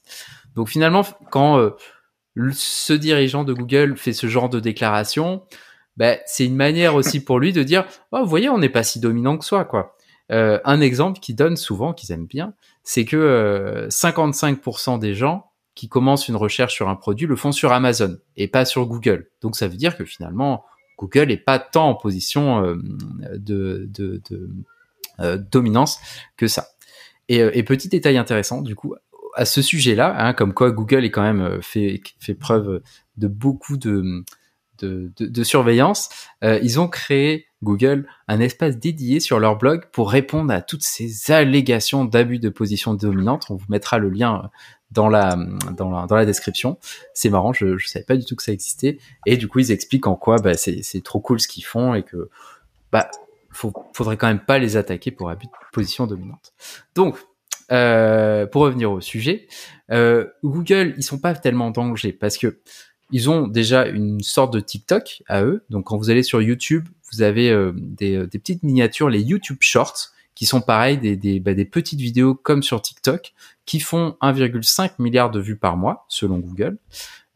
Donc 0.54 0.68
finalement, 0.68 1.04
quand 1.30 1.58
euh, 1.58 1.70
ce 2.52 2.92
dirigeant 2.92 3.44
de 3.44 3.52
Google 3.52 3.96
fait 3.96 4.12
ce 4.12 4.26
genre 4.26 4.48
de 4.48 4.60
déclaration, 4.60 5.42
bah, 5.96 6.16
c'est 6.26 6.44
une 6.44 6.56
manière 6.56 6.94
aussi 6.94 7.24
pour 7.24 7.38
lui 7.38 7.52
de 7.52 7.62
dire, 7.62 7.86
oh, 8.12 8.20
vous 8.20 8.28
voyez, 8.28 8.48
on 8.48 8.58
n'est 8.58 8.68
pas 8.68 8.82
si 8.82 9.00
dominant 9.00 9.38
que 9.38 9.44
soi, 9.44 9.64
quoi. 9.64 9.96
Euh, 10.30 10.60
un 10.64 10.80
exemple 10.82 11.20
qui 11.20 11.32
donne 11.32 11.56
souvent, 11.56 11.94
qu'ils 11.94 12.12
aiment 12.12 12.26
bien, 12.26 12.52
c'est 12.88 13.04
que 13.04 13.86
55% 13.90 14.94
euh, 14.94 14.98
des 14.98 15.14
gens 15.14 15.52
qui 15.74 15.90
commencent 15.90 16.26
une 16.26 16.36
recherche 16.36 16.72
sur 16.72 16.88
un 16.88 16.96
produit 16.96 17.26
le 17.26 17.36
font 17.36 17.52
sur 17.52 17.70
Amazon 17.70 18.16
et 18.38 18.48
pas 18.48 18.64
sur 18.64 18.86
Google. 18.86 19.30
Donc 19.42 19.56
ça 19.56 19.68
veut 19.68 19.76
dire 19.76 19.94
que 19.94 20.06
finalement, 20.06 20.64
Google 20.98 21.30
est 21.30 21.36
pas 21.36 21.58
tant 21.58 21.90
en 21.90 21.94
position 21.94 22.64
euh, 22.64 22.76
de, 23.36 23.86
de, 23.90 24.22
dominance 25.52 25.98
que 26.38 26.46
ça. 26.46 26.68
Et, 27.28 27.62
petit 27.62 27.90
détail 27.90 28.16
intéressant, 28.16 28.62
du 28.62 28.74
coup, 28.74 28.94
à 29.34 29.44
ce 29.44 29.60
sujet-là, 29.60 30.26
hein, 30.26 30.32
comme 30.32 30.54
quoi 30.54 30.70
Google 30.70 31.04
est 31.04 31.10
quand 31.10 31.22
même 31.22 31.60
fait 31.60 32.00
preuve 32.40 32.80
de 33.18 33.28
beaucoup 33.28 33.76
de, 33.76 34.24
de, 34.78 35.10
de, 35.18 35.44
surveillance, 35.44 36.08
euh, 36.44 36.58
ils 36.62 36.80
ont 36.80 36.88
créé 36.88 37.46
Google 37.62 38.06
un 38.28 38.40
espace 38.40 38.78
dédié 38.78 39.20
sur 39.20 39.40
leur 39.40 39.58
blog 39.58 39.86
pour 39.92 40.10
répondre 40.10 40.52
à 40.52 40.62
toutes 40.62 40.82
ces 40.82 41.32
allégations 41.32 42.04
d'abus 42.04 42.38
de 42.38 42.48
position 42.48 42.94
dominante. 42.94 43.46
On 43.50 43.56
vous 43.56 43.66
mettra 43.68 43.98
le 43.98 44.08
lien 44.08 44.50
dans 44.90 45.08
la 45.08 45.36
dans 45.76 45.90
la, 45.90 46.06
dans 46.06 46.16
la 46.16 46.24
description. 46.24 46.78
C'est 47.14 47.30
marrant, 47.30 47.52
je 47.52 47.76
je 47.76 47.88
savais 47.88 48.04
pas 48.04 48.16
du 48.16 48.24
tout 48.24 48.36
que 48.36 48.42
ça 48.42 48.52
existait. 48.52 48.98
Et 49.26 49.36
du 49.36 49.48
coup, 49.48 49.58
ils 49.58 49.72
expliquent 49.72 50.06
en 50.06 50.16
quoi 50.16 50.38
bah, 50.38 50.54
c'est 50.54 50.82
c'est 50.82 51.02
trop 51.02 51.20
cool 51.20 51.40
ce 51.40 51.48
qu'ils 51.48 51.64
font 51.64 51.94
et 51.94 52.02
que 52.02 52.30
bah 52.92 53.10
faut, 53.50 53.72
faudrait 53.92 54.16
quand 54.16 54.28
même 54.28 54.44
pas 54.44 54.58
les 54.58 54.76
attaquer 54.76 55.10
pour 55.10 55.30
abus 55.30 55.46
de 55.46 55.52
position 55.72 56.06
dominante. 56.06 56.52
Donc 56.94 57.16
euh, 57.70 58.46
pour 58.46 58.62
revenir 58.62 58.90
au 58.90 59.00
sujet, 59.00 59.46
euh, 59.90 60.26
Google, 60.42 60.94
ils 60.96 61.02
sont 61.02 61.18
pas 61.18 61.34
tellement 61.34 61.66
en 61.66 61.70
danger 61.70 62.12
parce 62.12 62.38
que 62.38 62.60
ils 63.10 63.30
ont 63.30 63.46
déjà 63.46 63.86
une 63.86 64.20
sorte 64.20 64.52
de 64.52 64.60
TikTok 64.60 65.22
à 65.26 65.42
eux. 65.42 65.64
Donc 65.70 65.86
quand 65.86 65.96
vous 65.96 66.10
allez 66.10 66.22
sur 66.22 66.42
YouTube, 66.42 66.88
vous 67.12 67.22
avez 67.22 67.50
euh, 67.50 67.72
des, 67.74 68.16
euh, 68.16 68.26
des, 68.26 68.38
petites 68.38 68.62
miniatures, 68.62 69.08
les 69.08 69.20
YouTube 69.20 69.58
Shorts, 69.60 70.12
qui 70.34 70.46
sont 70.46 70.60
pareils, 70.60 70.98
des, 70.98 71.16
des, 71.16 71.40
bah, 71.40 71.54
des 71.54 71.64
petites 71.64 72.00
vidéos 72.00 72.34
comme 72.34 72.62
sur 72.62 72.80
TikTok, 72.80 73.32
qui 73.64 73.80
font 73.80 74.16
1,5 74.22 74.92
milliard 74.98 75.30
de 75.30 75.40
vues 75.40 75.56
par 75.56 75.76
mois, 75.76 76.04
selon 76.08 76.38
Google. 76.38 76.78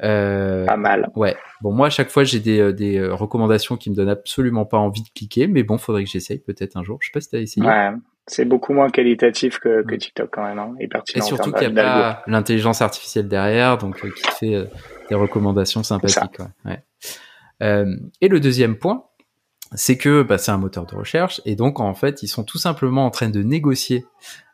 Euh, 0.03 0.67
pas 0.67 0.77
mal. 0.77 1.11
Ouais. 1.15 1.37
Bon, 1.61 1.73
moi, 1.73 1.89
à 1.89 1.91
chaque 1.91 2.11
fois, 2.11 2.25
j'ai 2.25 2.41
des, 2.41 2.61
euh, 2.61 2.73
des 2.73 3.05
recommandations 3.05 3.77
qui 3.77 3.91
me 3.91 3.95
donnent 3.95 4.09
absolument 4.09 4.65
pas 4.65 4.79
envie 4.79 5.03
de 5.03 5.09
cliquer, 5.09 5.47
mais 5.47 5.63
bon, 5.63 5.79
faudrait 5.79 6.05
que 6.05 6.11
j'essaye 6.11 6.39
peut-être 6.39 6.77
un 6.77 6.85
jour. 6.85 6.99
Je 7.01 7.09
sais 7.09 7.13
pas 7.13 7.21
si 7.21 7.31
t'as 7.31 7.39
essayé. 7.39 7.67
Ouais. 7.67 7.91
C'est 8.27 8.45
beaucoup 8.45 8.73
moins 8.73 8.89
qualitatif 8.89 9.59
que, 9.59 9.85
que 9.85 9.95
TikTok 9.95 10.31
quand 10.33 10.45
même, 10.45 10.59
hein, 10.59 10.75
et 10.79 10.89
Et 11.15 11.21
surtout 11.21 11.53
qu'il 11.53 11.73
n'y 11.73 11.81
a 11.81 11.85
pas 11.85 12.23
l'intelligence 12.27 12.81
artificielle 12.81 13.29
derrière, 13.29 13.79
donc 13.79 14.01
qui 14.01 14.31
fait 14.39 14.69
des 15.09 15.15
recommandations 15.15 15.83
sympathiques. 15.83 16.39
Ouais. 16.65 16.83
Euh, 17.63 17.97
et 18.21 18.29
le 18.29 18.41
deuxième 18.41 18.77
point, 18.77 19.05
c'est 19.75 19.97
que 19.97 20.23
bah, 20.23 20.39
c'est 20.39 20.51
un 20.51 20.59
moteur 20.59 20.87
de 20.87 20.95
recherche 20.95 21.41
et 21.45 21.57
donc 21.57 21.81
en 21.81 21.95
fait 21.95 22.23
ils 22.23 22.29
sont 22.29 22.45
tout 22.45 22.59
simplement 22.59 23.07
en 23.07 23.11
train 23.11 23.31
de 23.31 23.43
négocier 23.43 24.05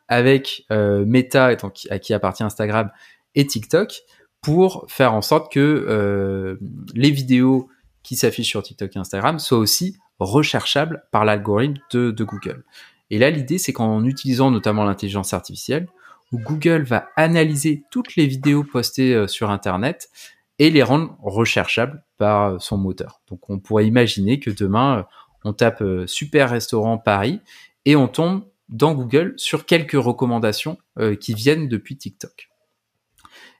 avec 0.07 0.65
euh, 0.71 1.05
Meta, 1.05 1.55
à 1.91 1.99
qui 1.99 2.15
appartient 2.15 2.43
Instagram 2.43 2.91
et 3.35 3.47
TikTok, 3.47 4.03
pour 4.41 4.87
faire 4.89 5.13
en 5.13 5.23
sorte 5.23 5.53
que 5.53 5.61
euh, 5.61 6.57
les 6.95 7.11
vidéos 7.11 7.69
qui 8.03 8.17
s'affichent 8.17 8.49
sur 8.49 8.63
TikTok 8.63 8.97
et 8.97 8.99
Instagram 8.99 9.39
soient 9.39 9.59
aussi 9.59 9.99
recherchables 10.19 11.05
par 11.13 11.25
l'algorithme 11.25 11.77
de, 11.93 12.11
de, 12.11 12.25
Google. 12.25 12.65
Et 13.11 13.19
là, 13.19 13.31
l'idée, 13.31 13.59
c'est 13.59 13.73
qu'en 13.73 14.05
utilisant 14.05 14.51
notamment 14.51 14.85
l'intelligence 14.85 15.33
artificielle, 15.33 15.89
Google 16.33 16.83
va 16.83 17.09
analyser 17.17 17.83
toutes 17.91 18.17
les 18.17 18.27
vidéos 18.27 18.63
postées 18.63 19.15
euh, 19.15 19.27
sur 19.27 19.51
Internet 19.51 20.11
et 20.59 20.71
les 20.71 20.83
rendre 20.83 21.17
recherchables 21.23 22.03
par 22.19 22.61
son 22.61 22.77
moteur. 22.77 23.21
Donc 23.29 23.49
on 23.49 23.59
pourrait 23.59 23.87
imaginer 23.87 24.41
que 24.41 24.51
demain, 24.51 25.07
on 25.45 25.53
tape 25.53 25.83
euh, 25.83 26.07
Super 26.07 26.51
Restaurant 26.51 26.99
Paris 26.99 27.41
et 27.85 27.97
on 27.97 28.09
tombe 28.09 28.45
dans 28.69 28.95
Google 28.95 29.35
sur 29.37 29.65
quelques 29.65 29.93
recommandations 29.93 30.79
euh, 30.99 31.15
qui 31.15 31.35
viennent 31.35 31.69
depuis 31.69 31.97
TikTok. 31.97 32.49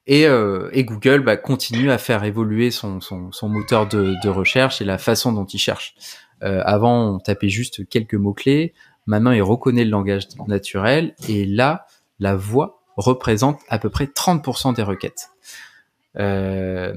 Et, 0.07 0.27
euh, 0.27 0.71
Google 0.75 1.21
bah, 1.21 1.37
continue 1.37 1.91
à 1.91 1.99
faire 1.99 2.25
évoluer 2.25 2.71
son, 2.71 3.01
moteur 3.43 3.87
de, 3.87 4.29
recherche 4.29 4.81
et 4.81 4.85
la 4.85 4.99
façon 4.99 5.33
dont 5.33 5.45
il 5.45 5.59
cherche. 5.59 5.95
avant, 6.41 7.15
on 7.15 7.19
tapait 7.19 7.51
juste 7.51 7.87
quelques 7.89 8.15
mots-clés. 8.15 8.73
Maintenant, 9.09 9.33
il 9.33 9.43
reconnaît 9.43 9.85
le 9.85 9.91
langage 9.91 10.29
naturel. 10.49 11.15
Et 11.31 11.47
là, 11.47 11.87
la 12.21 12.37
voix 12.37 12.83
représente 12.97 13.59
à 13.71 13.79
peu 13.79 13.89
près 13.89 14.05
30% 14.05 14.77
des 14.77 14.83
requêtes. 14.83 15.31
Euh, 16.19 16.93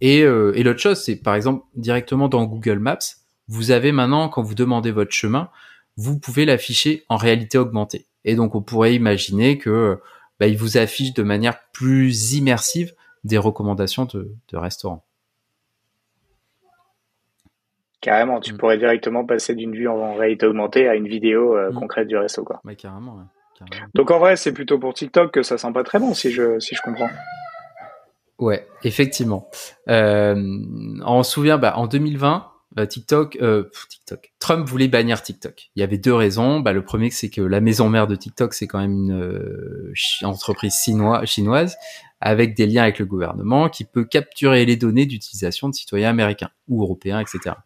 et, 0.00 0.22
euh, 0.22 0.52
l'autre 0.62 0.80
chose, 0.80 1.00
c'est 1.00 1.16
par 1.16 1.36
exemple 1.36 1.64
directement 1.76 2.28
dans 2.28 2.44
Google 2.46 2.80
Maps, 2.80 2.98
vous 3.46 3.70
avez 3.70 3.92
maintenant, 3.92 4.28
quand 4.28 4.42
vous 4.42 4.56
demandez 4.56 4.90
votre 4.90 5.12
chemin, 5.12 5.50
vous 5.96 6.18
pouvez 6.18 6.44
l'afficher 6.44 7.04
en 7.08 7.16
réalité 7.16 7.58
augmentée. 7.58 8.06
Et 8.24 8.34
donc 8.34 8.56
on 8.56 8.62
pourrait 8.62 8.94
imaginer 8.94 9.56
que 9.56 10.00
bah, 10.40 10.48
il 10.48 10.56
vous 10.56 10.78
affiche 10.78 11.14
de 11.14 11.22
manière 11.22 11.58
plus 11.72 12.32
immersive 12.32 12.92
des 13.22 13.38
recommandations 13.38 14.06
de 14.06 14.56
restaurants. 14.56 15.04
Carrément, 18.02 18.40
tu 18.40 18.52
mm. 18.52 18.56
pourrais 18.58 18.78
directement 18.78 19.24
passer 19.24 19.54
d'une 19.54 19.72
vue 19.72 19.88
en 19.88 20.14
réalité 20.14 20.44
augmentée 20.44 20.88
à 20.88 20.96
une 20.96 21.08
vidéo 21.08 21.56
euh, 21.56 21.70
mm. 21.70 21.74
concrète 21.74 22.08
du 22.08 22.16
resto, 22.16 22.44
quoi. 22.44 22.60
carrément, 22.76 23.14
ouais, 23.16 23.24
carrément. 23.58 23.86
Donc 23.94 24.10
en 24.10 24.18
vrai, 24.18 24.36
c'est 24.36 24.52
plutôt 24.52 24.78
pour 24.78 24.92
TikTok 24.92 25.32
que 25.32 25.42
ça 25.42 25.56
sent 25.56 25.72
pas 25.72 25.84
très 25.84 26.00
bon, 26.00 26.12
si 26.12 26.30
je 26.30 26.58
si 26.58 26.74
je 26.74 26.82
comprends. 26.82 27.08
Ouais, 28.42 28.66
effectivement. 28.82 29.48
Euh, 29.88 30.34
on 31.06 31.22
se 31.22 31.30
souvient, 31.30 31.58
bah, 31.58 31.74
en 31.76 31.86
2020, 31.86 32.48
euh, 32.78 32.86
TikTok, 32.86 33.38
euh, 33.40 33.70
TikTok, 33.88 34.32
Trump 34.40 34.68
voulait 34.68 34.88
bannir 34.88 35.22
TikTok. 35.22 35.70
Il 35.76 35.80
y 35.80 35.84
avait 35.84 35.96
deux 35.98 36.12
raisons. 36.12 36.58
Bah, 36.58 36.72
le 36.72 36.82
premier, 36.82 37.10
c'est 37.10 37.30
que 37.30 37.40
la 37.40 37.60
maison 37.60 37.88
mère 37.88 38.08
de 38.08 38.16
TikTok, 38.16 38.52
c'est 38.54 38.66
quand 38.66 38.80
même 38.80 38.94
une 39.10 40.26
entreprise 40.26 40.74
chinoise, 40.74 41.24
chinoise 41.26 41.76
avec 42.20 42.54
des 42.54 42.66
liens 42.66 42.82
avec 42.82 42.98
le 42.98 43.04
gouvernement 43.04 43.68
qui 43.68 43.84
peut 43.84 44.04
capturer 44.04 44.64
les 44.64 44.76
données 44.76 45.06
d'utilisation 45.06 45.68
de 45.68 45.74
citoyens 45.74 46.10
américains 46.10 46.50
ou 46.68 46.82
européens, 46.82 47.20
etc. 47.20 47.56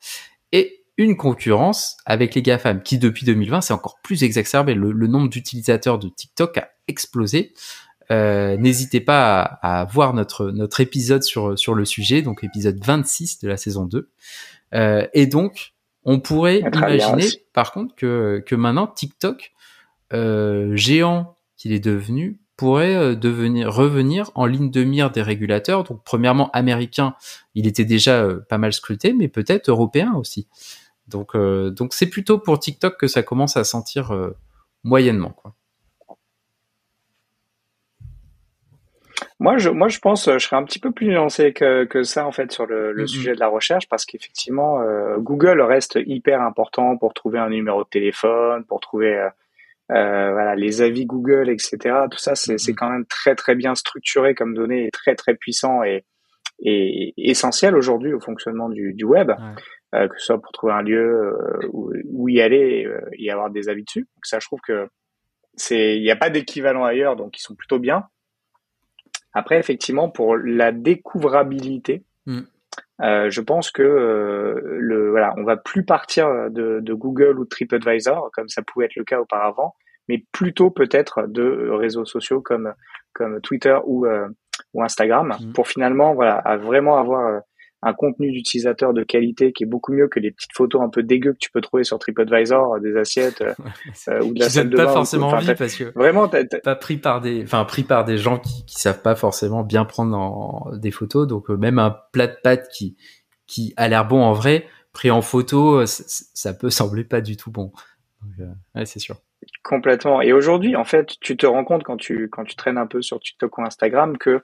Une 0.99 1.17
concurrence 1.17 1.99
avec 2.07 2.35
les 2.35 2.43
GAFAM, 2.43 2.83
qui 2.83 2.99
depuis 2.99 3.27
2020, 3.27 3.61
c'est 3.61 3.75
encore 3.75 3.99
plus 4.03 4.23
exacerbé. 4.25 4.75
le 4.75 5.07
nombre 5.07 5.29
d'utilisateurs 5.29 5.99
de 5.99 6.09
TikTok 6.09 6.59
a 6.59 6.69
explosé. 6.89 7.53
Euh, 8.11 8.57
n'hésitez 8.57 9.01
pas 9.01 9.43
à, 9.43 9.85
voir 9.85 10.15
notre 10.15 10.51
notre 10.51 10.81
épisode 10.81 11.23
sur 11.23 11.59
sur 11.59 11.75
le 11.75 11.85
sujet, 11.85 12.23
donc 12.23 12.45
épisode 12.45 12.79
26 12.83 13.41
de 13.41 13.49
la 13.49 13.57
saison 13.57 13.85
2. 13.85 14.09
Euh, 14.75 15.07
et 15.13 15.27
donc, 15.27 15.75
on 16.05 16.21
pourrait 16.21 16.61
imaginer, 16.61 17.27
par 17.53 17.73
contre, 17.73 17.95
que 17.97 18.43
que 18.47 18.55
maintenant 18.55 18.87
TikTok, 18.87 19.53
euh, 20.13 20.77
géant 20.77 21.37
qu'il 21.57 21.73
est 21.73 21.81
devenu, 21.81 22.39
pourrait 22.57 23.17
devenir 23.17 23.73
revenir 23.73 24.31
en 24.35 24.47
ligne 24.47 24.71
de 24.71 24.85
mire 24.85 25.11
des 25.11 25.23
régulateurs. 25.23 25.85
Donc, 25.85 26.03
premièrement, 26.05 26.51
américain, 26.53 27.17
il 27.55 27.67
était 27.67 27.85
déjà 27.85 28.27
pas 28.49 28.59
mal 28.59 28.73
scruté, 28.73 29.13
mais 29.13 29.29
peut-être 29.29 29.69
européen 29.69 30.15
aussi. 30.15 30.47
Donc, 31.09 31.37
donc 31.37 31.95
c'est 31.95 32.11
plutôt 32.11 32.39
pour 32.39 32.59
TikTok 32.59 32.99
que 32.99 33.07
ça 33.07 33.23
commence 33.23 33.57
à 33.57 33.65
sentir 33.65 34.13
moyennement, 34.83 35.31
quoi. 35.31 35.55
Moi, 39.39 39.59
je, 39.59 39.69
moi, 39.69 39.89
je 39.89 39.99
pense, 39.99 40.31
je 40.31 40.39
serais 40.39 40.57
un 40.57 40.65
petit 40.65 40.79
peu 40.79 40.93
plus 40.93 41.09
nuancé 41.09 41.53
que, 41.53 41.85
que 41.85 42.03
ça 42.03 42.27
en 42.27 42.33
fait 42.33 42.53
sur 42.53 42.67
le, 42.67 42.93
le 42.93 43.07
sujet 43.07 43.35
de 43.35 43.41
la 43.41 43.49
recherche, 43.49 43.87
parce 43.89 44.07
qu'effectivement, 44.07 44.81
euh, 44.81 45.19
Google 45.19 45.61
reste 45.61 45.99
hyper 46.07 46.41
important 46.41 46.97
pour 46.97 47.13
trouver 47.13 47.39
un 47.39 47.51
numéro 47.51 47.85
de 47.85 47.89
téléphone, 47.89 48.65
pour 48.65 48.81
trouver 48.81 49.15
euh, 49.15 49.29
euh 49.93 50.33
voilà 50.33 50.55
les 50.55 50.81
avis 50.81 51.05
Google, 51.05 51.51
etc. 51.51 51.79
Tout 52.11 52.19
ça, 52.19 52.35
c'est 52.35 52.75
quand 52.75 52.89
même 52.89 53.05
très 53.07 53.35
très 53.35 53.55
bien 53.55 53.75
structuré 53.75 54.35
comme 54.35 54.55
données, 54.55 54.87
et 54.87 54.91
très 54.91 55.15
très 55.15 55.35
puissant 55.35 55.83
et, 55.83 56.05
et 56.61 57.13
essentiel 57.17 57.77
aujourd'hui 57.77 58.15
au 58.15 58.21
fonctionnement 58.21 58.69
du, 58.69 58.95
du 58.95 59.05
web, 59.05 59.31
euh, 59.31 59.35
que 60.09 60.19
ce 60.19 60.27
soit 60.27 60.41
pour 60.41 60.53
trouver 60.53 60.73
un 60.73 60.83
lieu 60.83 61.33
euh, 61.33 61.69
où, 61.73 61.93
où, 62.13 62.29
y 62.29 62.41
aller 62.41 62.89
et, 63.13 63.31
avoir 63.31 63.51
des 63.51 63.69
avis 63.69 63.85
dessus. 63.85 64.01
Donc 64.01 64.25
ça, 64.25 64.39
je 64.39 64.47
trouve 64.47 64.61
que 64.61 64.89
c'est, 65.55 65.97
il 65.97 66.03
n'y 66.03 66.11
a 66.11 66.17
pas 66.17 66.31
d'équivalent 66.31 66.85
ailleurs, 66.85 67.17
donc 67.17 67.39
ils 67.39 67.43
sont 67.43 67.55
plutôt 67.55 67.79
bien. 67.79 68.05
Après, 69.33 69.59
effectivement, 69.59 70.09
pour 70.09 70.37
la 70.37 70.73
découvrabilité, 70.73 72.05
mm. 72.27 72.41
euh, 73.03 73.31
je 73.31 73.41
pense 73.41 73.71
que 73.71 73.83
euh, 73.83 74.61
le 74.79 75.11
voilà, 75.11 75.35
on 75.37 75.45
va 75.45 75.57
plus 75.57 75.85
partir 75.85 76.51
de, 76.51 76.81
de, 76.81 76.95
Google 76.95 77.39
ou 77.39 77.45
de 77.45 77.49
TripAdvisor 77.49 78.31
comme 78.33 78.49
ça 78.49 78.63
pouvait 78.63 78.87
être 78.87 78.97
le 78.97 79.05
cas 79.05 79.21
auparavant, 79.21 79.75
mais 80.09 80.25
plutôt 80.33 80.71
peut-être 80.71 81.27
de 81.27 81.69
réseaux 81.71 82.07
sociaux 82.07 82.41
comme 82.41 82.73
comme 83.13 83.41
Twitter 83.41 83.77
ou 83.85 84.07
euh, 84.07 84.29
ou 84.75 84.83
Instagram 84.83 85.37
mm. 85.41 85.53
pour 85.53 85.69
finalement 85.69 86.15
voilà 86.15 86.37
à 86.37 86.57
vraiment 86.57 86.99
avoir 86.99 87.27
euh, 87.27 87.41
un 87.87 87.95
contenu 87.95 88.33
d'utilisateur 88.33 88.93
de 88.93 89.05
qualité 89.05 89.53
qui 89.53 89.63
est 89.63 89.67
beaucoup 89.67 89.93
mieux 89.93 90.09
que 90.09 90.19
les 90.19 90.33
petites 90.33 90.53
photos 90.55 90.83
un 90.83 90.89
peu 90.89 91.03
dégueu 91.03 91.33
que 91.33 91.39
tu 91.39 91.51
peux 91.51 91.61
trouver 91.61 91.85
sur 91.85 91.99
TripAdvisor, 91.99 92.75
euh, 92.75 92.81
des 92.81 92.97
assiettes 92.97 93.43
euh, 93.43 93.55
euh, 94.09 94.23
ou 94.23 94.35
de 94.35 94.41
la 94.41 94.49
salle 94.49 94.71
de 94.71 94.77
pas 94.77 94.89
forcément 94.89 95.29
envie 95.29 95.55
parce 95.55 95.77
que 95.77 95.85
vraiment 95.95 96.29
pas 96.29 96.75
pris 96.75 96.97
par 96.97 97.21
des, 97.21 97.43
enfin 97.45 97.65
pris 97.65 97.85
par 97.85 98.05
des 98.05 98.19
gens 98.19 98.39
qui, 98.39 98.65
qui 98.67 98.81
savent 98.81 99.03
pas 99.03 99.15
forcément 99.15 99.63
bien 99.63 99.85
prendre 99.85 100.17
en, 100.17 100.77
des 100.77 100.91
photos. 100.91 101.29
Donc 101.29 101.49
même 101.49 101.79
un 101.79 101.97
plat 102.13 102.27
de 102.27 102.37
pâtes 102.43 102.69
qui 102.73 102.97
qui 103.47 103.73
a 103.77 103.87
l'air 103.87 104.09
bon 104.09 104.21
en 104.21 104.33
vrai, 104.33 104.67
pris 104.93 105.11
en 105.11 105.23
photo, 105.23 105.87
ça 105.87 106.55
peut 106.55 106.71
sembler 106.71 107.05
pas 107.05 107.21
du 107.21 107.37
tout 107.37 107.53
bon. 107.53 107.71
Donc, 108.23 108.49
ouais, 108.75 108.87
c'est 108.87 108.99
sûr. 108.99 109.17
Complètement. 109.63 110.21
Et 110.23 110.33
aujourd'hui, 110.33 110.75
en 110.75 110.85
fait, 110.85 111.15
tu 111.21 111.37
te 111.37 111.47
rends 111.47 111.65
compte 111.65 111.85
quand 111.85 111.97
tu 111.97 112.29
quand 112.31 112.43
tu 112.43 112.57
traînes 112.57 112.79
un 112.79 112.87
peu 112.87 113.03
sur 113.03 113.21
TikTok 113.21 113.59
ou 113.59 113.63
Instagram 113.63 114.19
que 114.19 114.43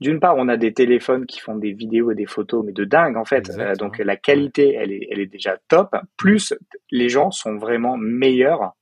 d'une 0.00 0.18
part, 0.18 0.36
on 0.36 0.48
a 0.48 0.56
des 0.56 0.72
téléphones 0.72 1.26
qui 1.26 1.40
font 1.40 1.56
des 1.56 1.72
vidéos 1.72 2.10
et 2.10 2.14
des 2.14 2.26
photos, 2.26 2.64
mais 2.64 2.72
de 2.72 2.84
dingue 2.84 3.16
en 3.16 3.24
fait. 3.24 3.50
Euh, 3.58 3.74
donc 3.74 3.98
la 3.98 4.16
qualité, 4.16 4.74
elle 4.74 4.92
est, 4.92 5.06
elle 5.10 5.20
est 5.20 5.26
déjà 5.26 5.58
top. 5.68 5.94
Plus 6.16 6.54
les 6.90 7.08
gens 7.08 7.30
sont 7.30 7.56
vraiment 7.56 7.96
meilleurs 7.98 8.72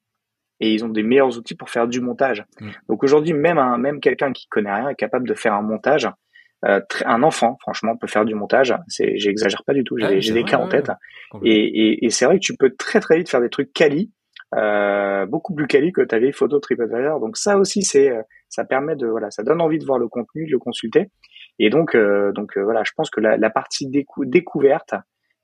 et 0.61 0.73
ils 0.73 0.85
ont 0.85 0.89
des 0.89 1.03
meilleurs 1.03 1.37
outils 1.37 1.55
pour 1.55 1.71
faire 1.71 1.89
du 1.89 2.01
montage. 2.01 2.45
Donc 2.89 3.03
aujourd'hui, 3.03 3.33
même 3.33 3.59
un, 3.59 3.79
même 3.79 4.01
quelqu'un 4.01 4.33
qui 4.33 4.47
connaît 4.49 4.75
rien 4.75 4.89
est 4.89 4.97
capable 4.97 5.29
de 5.29 5.35
faire 5.35 5.55
un 5.55 5.63
montage. 5.63 6.09
Euh, 6.65 6.81
un 7.05 7.23
enfant, 7.23 7.57
franchement, 7.61 7.97
peut 7.97 8.09
faire 8.09 8.25
du 8.25 8.35
montage. 8.35 8.75
C'est, 8.89 9.17
j'exagère 9.19 9.63
pas 9.65 9.75
du 9.75 9.85
tout. 9.85 9.97
J'ai, 9.97 10.33
des 10.33 10.43
cas 10.43 10.59
en 10.59 10.69
tête. 10.69 10.91
Et, 11.45 11.53
et, 11.53 12.05
et 12.05 12.11
c'est 12.11 12.25
vrai 12.25 12.37
que 12.37 12.45
tu 12.45 12.57
peux 12.57 12.75
très 12.77 12.99
très 12.99 13.19
vite 13.19 13.31
faire 13.31 13.41
des 13.41 13.51
trucs 13.51 13.73
quali, 13.73 14.11
euh, 14.55 15.27
beaucoup 15.27 15.55
plus 15.55 15.67
quali 15.67 15.93
que 15.93 16.01
ta 16.01 16.19
vieille 16.19 16.33
photo 16.33 16.59
TripAdvisor. 16.59 17.21
Donc 17.21 17.37
ça 17.37 17.59
aussi, 17.59 17.83
c'est 17.83 18.11
euh, 18.11 18.23
ça 18.49 18.65
permet 18.65 18.97
de 18.97 19.07
voilà, 19.07 19.31
ça 19.31 19.43
donne 19.43 19.61
envie 19.61 19.79
de 19.79 19.85
voir 19.85 19.99
le 19.99 20.09
contenu, 20.09 20.47
de 20.47 20.53
le 20.53 20.59
consulter. 20.59 21.11
Et 21.59 21.71
donc 21.71 21.95
euh, 21.95 22.33
donc 22.33 22.57
euh, 22.57 22.63
voilà, 22.63 22.83
je 22.85 22.93
pense 22.97 23.11
que 23.11 23.21
la, 23.21 23.37
la 23.37 23.51
partie 23.51 23.89
découverte 23.89 24.95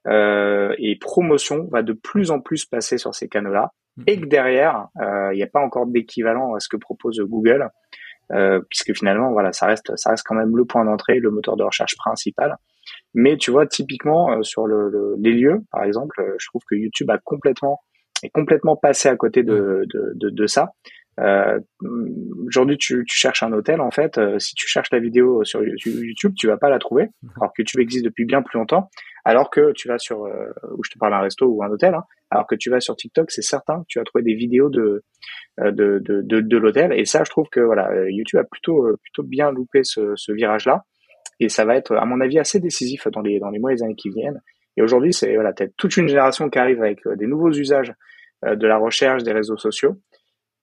euh, 0.06 0.75
et 0.78 0.96
promotion 0.99 1.68
va 1.70 1.82
de 1.82 1.92
plus 1.92 2.30
en 2.30 2.40
plus 2.40 2.64
passer 2.64 2.99
sur 2.99 3.14
ces 3.14 3.28
canaux-là, 3.28 3.73
mm-hmm. 3.99 4.04
et 4.06 4.20
que 4.20 4.26
derrière, 4.26 4.88
il 5.32 5.37
n'y 5.37 5.42
a 5.42 5.49
pas 5.49 5.61
encore 5.61 5.87
d'équivalent 5.87 6.54
à 6.54 6.61
ce 6.61 6.68
que 6.68 6.76
propose 6.76 7.20
Google, 7.20 7.68
puisque 8.68 8.94
finalement 8.96 9.32
voilà, 9.32 9.52
ça 9.52 9.66
reste 9.66 9.96
ça 9.96 10.11
reste 10.11 10.25
quand 10.26 10.34
même 10.34 10.56
le 10.56 10.64
point 10.64 10.84
d'entrée, 10.84 11.18
le 11.20 11.30
moteur 11.30 11.56
de 11.56 11.64
recherche 11.64 11.96
principal. 11.96 12.56
Mais 13.14 13.37
tu 13.37 13.50
vois, 13.50 13.66
typiquement 13.66 14.42
sur 14.42 14.66
le, 14.66 15.14
les 15.18 15.32
lieux, 15.32 15.62
par 15.70 15.84
exemple, 15.84 16.34
je 16.38 16.46
trouve 16.49 16.62
que 16.68 16.75
YouTube 16.75 17.11
a 17.11 17.18
complètement 17.18 17.80
est 18.23 18.30
complètement 18.30 18.76
passé 18.76 19.09
à 19.09 19.16
côté 19.16 19.42
de, 19.42 19.85
de, 19.92 20.12
de, 20.14 20.30
de 20.30 20.47
ça. 20.47 20.71
Euh, 21.21 21.61
Aujourd'hui, 22.47 22.76
tu, 22.76 23.04
tu, 23.06 23.16
cherches 23.16 23.42
un 23.42 23.52
hôtel, 23.52 23.80
en 23.80 23.90
fait, 23.90 24.18
euh, 24.18 24.38
si 24.38 24.54
tu 24.54 24.66
cherches 24.66 24.90
la 24.90 24.99
vidéo 24.99 25.44
sur 25.44 25.62
YouTube, 25.62 26.35
tu 26.37 26.47
vas 26.47 26.56
pas 26.56 26.68
la 26.68 26.78
trouver, 26.78 27.09
mhm. 27.23 27.30
alors 27.40 27.52
que 27.52 27.62
YouTube 27.62 27.80
existe 27.80 28.04
depuis 28.04 28.25
bien 28.25 28.42
plus 28.42 28.59
longtemps. 28.59 28.90
Alors 29.25 29.50
que 29.50 29.73
tu 29.73 29.88
vas 29.88 29.99
sur, 29.99 30.25
euh, 30.25 30.52
où 30.76 30.85
je 30.85 30.90
te 30.90 30.99
parle 30.99 31.14
un 31.14 31.21
resto 31.21 31.47
ou 31.47 31.62
un 31.62 31.71
hôtel, 31.71 31.94
hein, 31.94 32.04
alors 32.30 32.47
que 32.47 32.54
tu 32.54 32.68
vas 32.68 32.80
sur 32.80 32.97
TikTok, 32.97 33.30
c'est 33.30 33.42
certain 33.42 33.80
que 33.80 33.87
tu 33.88 33.99
vas 33.99 34.04
trouver 34.04 34.25
des 34.25 34.35
vidéos 34.35 34.68
de 34.68 35.02
euh, 35.61 35.71
de, 35.71 36.00
de, 36.00 36.21
de, 36.23 36.40
de 36.40 36.56
l'hôtel. 36.59 36.92
Et 36.92 37.04
ça, 37.04 37.23
je 37.25 37.30
trouve 37.30 37.49
que 37.49 37.61
voilà, 37.61 37.90
YouTube 38.11 38.40
a 38.40 38.44
plutôt 38.44 38.97
plutôt 39.02 39.23
bien 39.23 39.50
loupé 39.50 39.80
ce, 39.83 40.12
ce 40.16 40.33
virage-là, 40.33 40.85
et 41.40 41.49
ça 41.49 41.64
va 41.64 41.76
être, 41.76 41.94
à 41.97 42.04
mon 42.04 42.21
avis, 42.21 42.38
assez 42.38 42.61
décisif 42.61 43.09
dans 43.09 43.23
les 43.23 43.38
dans 43.38 43.50
les 43.50 43.59
mois 43.59 43.73
et 43.73 43.76
les 43.76 43.83
années 43.83 43.97
qui 43.97 44.11
viennent. 44.11 44.40
Et 44.76 44.83
aujourd'hui, 44.83 45.12
c'est 45.12 45.35
voilà, 45.35 45.52
toute 45.76 45.97
une 45.97 46.09
génération 46.09 46.50
qui 46.50 46.59
arrive 46.59 46.83
avec 46.83 47.07
des 47.07 47.26
nouveaux 47.26 47.52
usages 47.52 47.93
de 48.43 48.66
la 48.66 48.76
recherche, 48.76 49.23
des 49.23 49.33
réseaux 49.33 49.57
sociaux 49.57 49.97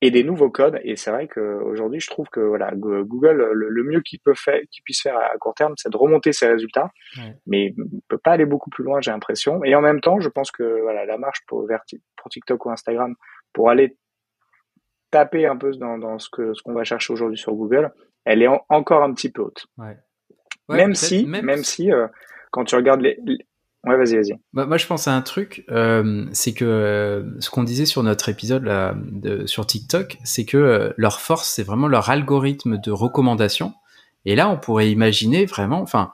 et 0.02 0.10
des 0.10 0.24
nouveaux 0.24 0.50
codes. 0.50 0.80
Et 0.84 0.96
c'est 0.96 1.12
vrai 1.12 1.28
qu'aujourd'hui, 1.28 2.00
je 2.00 2.10
trouve 2.10 2.28
que 2.30 2.40
voilà, 2.40 2.72
Google, 2.76 3.52
le, 3.54 3.84
mieux 3.84 4.02
qu'il 4.02 4.20
peut 4.20 4.34
faire, 4.34 4.60
qu'il 4.72 4.84
puisse 4.84 5.02
faire 5.02 5.18
à 5.18 5.38
court 5.38 5.54
terme, 5.54 5.74
c'est 5.78 5.92
de 5.92 5.98
remonter 5.98 6.34
ses 6.34 6.48
résultats, 6.48 6.90
mais 7.46 7.74
il 7.78 8.02
peut 8.08 8.18
pas 8.18 8.32
aller 8.32 8.46
beaucoup 8.46 8.72
plus 8.72 8.84
loin, 8.84 9.00
j'ai 9.02 9.12
l'impression. 9.12 9.64
Et 9.64 9.76
en 9.76 9.82
même 9.82 10.02
temps, 10.02 10.20
je 10.20 10.30
pense 10.30 10.52
que 10.52 10.82
voilà, 10.82 11.06
la 11.06 11.18
marche 11.18 11.42
pour, 11.48 11.68
pour 12.18 12.30
TikTok 12.30 12.66
ou 12.66 12.72
Instagram, 12.72 13.16
pour 13.54 13.70
aller 13.70 13.96
taper 15.12 15.46
un 15.46 15.58
peu 15.58 15.72
dans, 15.72 15.98
dans 15.98 16.18
ce 16.18 16.30
que 16.32 16.54
ce 16.54 16.64
qu'on 16.64 16.74
va 16.74 16.84
chercher 16.84 17.14
aujourd'hui 17.14 17.38
sur 17.38 17.54
Google, 17.54 17.92
elle 18.26 18.42
est 18.42 18.50
encore 18.70 19.04
un 19.04 19.14
petit 19.14 19.32
peu 19.32 19.44
haute. 19.44 19.68
Ouais. 19.78 19.98
même, 20.70 20.96
si, 20.96 21.26
même, 21.26 21.64
si, 21.64 21.92
euh, 21.92 22.08
quand 22.50 22.64
tu 22.64 22.76
regardes 22.76 23.02
les, 23.02 23.20
Ouais, 23.84 23.98
vas-y, 23.98 24.16
vas-y. 24.16 24.34
Bah, 24.54 24.68
moi, 24.68 24.78
je 24.78 24.86
pense 24.86 25.08
à 25.08 25.16
un 25.16 25.22
truc, 25.22 25.66
euh, 25.72 26.28
c'est 26.34 26.54
que 26.54 26.66
euh, 26.66 27.40
ce 27.40 27.50
qu'on 27.50 27.64
disait 27.64 27.88
sur 27.88 28.04
notre 28.04 28.30
épisode 28.30 28.64
là, 28.64 28.96
de, 28.96 29.48
sur 29.48 29.66
TikTok, 29.66 30.18
c'est 30.24 30.46
que 30.46 30.58
euh, 30.58 30.94
leur 30.98 31.20
force, 31.20 31.50
c'est 31.50 31.64
vraiment 31.64 31.88
leur 31.88 32.10
algorithme 32.12 32.78
de 32.78 32.92
recommandation. 32.92 33.74
Et 34.26 34.36
là, 34.36 34.50
on 34.50 34.58
pourrait 34.58 34.92
imaginer 34.92 35.46
vraiment, 35.46 35.82
enfin, 35.82 36.12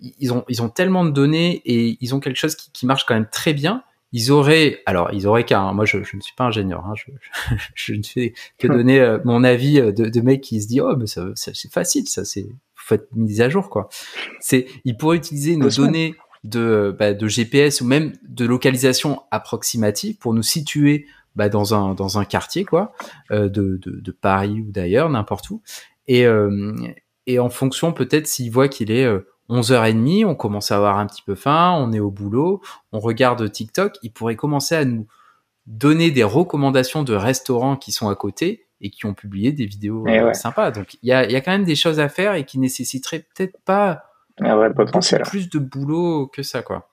ils 0.00 0.32
ont, 0.32 0.44
ils 0.48 0.60
ont 0.60 0.68
tellement 0.68 1.04
de 1.04 1.10
données 1.10 1.62
et 1.64 1.98
ils 2.00 2.14
ont 2.16 2.20
quelque 2.20 2.36
chose 2.36 2.56
qui, 2.56 2.72
qui 2.72 2.84
marche 2.84 3.06
quand 3.06 3.14
même 3.14 3.28
très 3.30 3.54
bien. 3.54 3.84
Ils 4.10 4.32
auraient, 4.32 4.82
alors, 4.86 5.10
ils 5.12 5.28
auraient 5.28 5.44
qu'un, 5.44 5.72
moi, 5.72 5.84
je, 5.84 6.02
je, 6.02 6.16
ne 6.16 6.20
suis 6.20 6.34
pas 6.34 6.44
ingénieur, 6.44 6.84
hein, 6.84 6.94
je, 6.96 7.56
je, 7.76 7.92
ne 7.92 8.02
fais 8.02 8.34
que 8.58 8.66
donner 8.66 8.98
euh, 8.98 9.18
mon 9.24 9.44
avis 9.44 9.80
de, 9.80 9.90
de 9.90 10.20
mec 10.20 10.40
qui 10.40 10.60
se 10.60 10.66
dit, 10.66 10.80
oh, 10.80 10.96
mais 10.96 11.06
ça, 11.06 11.26
ça 11.36 11.52
c'est 11.54 11.72
facile, 11.72 12.08
ça, 12.08 12.24
c'est, 12.24 12.42
vous 12.42 12.56
faites 12.74 13.06
une 13.14 13.22
mise 13.22 13.40
à 13.40 13.48
jour, 13.48 13.70
quoi. 13.70 13.88
C'est, 14.40 14.66
ils 14.84 14.96
pourraient 14.96 15.16
utiliser 15.16 15.56
nos 15.56 15.70
données 15.70 16.16
de, 16.48 16.94
bah, 16.98 17.14
de 17.14 17.28
GPS 17.28 17.80
ou 17.80 17.86
même 17.86 18.12
de 18.26 18.44
localisation 18.44 19.22
approximative 19.30 20.16
pour 20.16 20.34
nous 20.34 20.42
situer 20.42 21.06
bah, 21.34 21.48
dans 21.48 21.74
un 21.74 21.94
dans 21.94 22.18
un 22.18 22.24
quartier 22.24 22.64
quoi 22.64 22.94
euh, 23.30 23.48
de, 23.48 23.78
de, 23.82 24.00
de, 24.00 24.12
Paris 24.12 24.64
ou 24.66 24.70
d'ailleurs 24.70 25.10
n'importe 25.10 25.50
où 25.50 25.60
et 26.08 26.26
euh, 26.26 26.74
et 27.26 27.38
en 27.38 27.50
fonction 27.50 27.92
peut-être 27.92 28.26
s'il 28.26 28.50
voit 28.50 28.68
qu'il 28.68 28.90
est 28.90 29.06
11h30 29.50 30.24
euh, 30.24 30.28
on 30.28 30.34
commence 30.34 30.72
à 30.72 30.76
avoir 30.76 30.98
un 30.98 31.06
petit 31.06 31.22
peu 31.22 31.34
faim 31.34 31.74
on 31.78 31.92
est 31.92 32.00
au 32.00 32.10
boulot 32.10 32.62
on 32.92 33.00
regarde 33.00 33.50
TikTok 33.50 33.96
il 34.02 34.12
pourrait 34.12 34.36
commencer 34.36 34.74
à 34.74 34.84
nous 34.84 35.06
donner 35.66 36.10
des 36.10 36.24
recommandations 36.24 37.02
de 37.02 37.14
restaurants 37.14 37.76
qui 37.76 37.92
sont 37.92 38.08
à 38.08 38.14
côté 38.14 38.66
et 38.80 38.90
qui 38.90 39.06
ont 39.06 39.14
publié 39.14 39.52
des 39.52 39.66
vidéos 39.66 40.06
euh, 40.06 40.32
sympas. 40.32 40.70
Donc 40.70 40.94
il 41.02 41.08
y 41.08 41.12
a, 41.12 41.28
y 41.30 41.36
a 41.36 41.40
quand 41.40 41.52
même 41.52 41.64
des 41.64 41.76
choses 41.76 42.00
à 42.00 42.08
faire 42.08 42.34
et 42.34 42.44
qui 42.44 42.58
nécessiteraient 42.58 43.26
peut-être 43.34 43.58
pas 43.64 44.04
un 44.40 44.72
potentiel. 44.72 45.22
plus 45.22 45.48
de 45.48 45.58
boulot 45.58 46.26
que 46.26 46.42
ça, 46.42 46.62
quoi. 46.62 46.90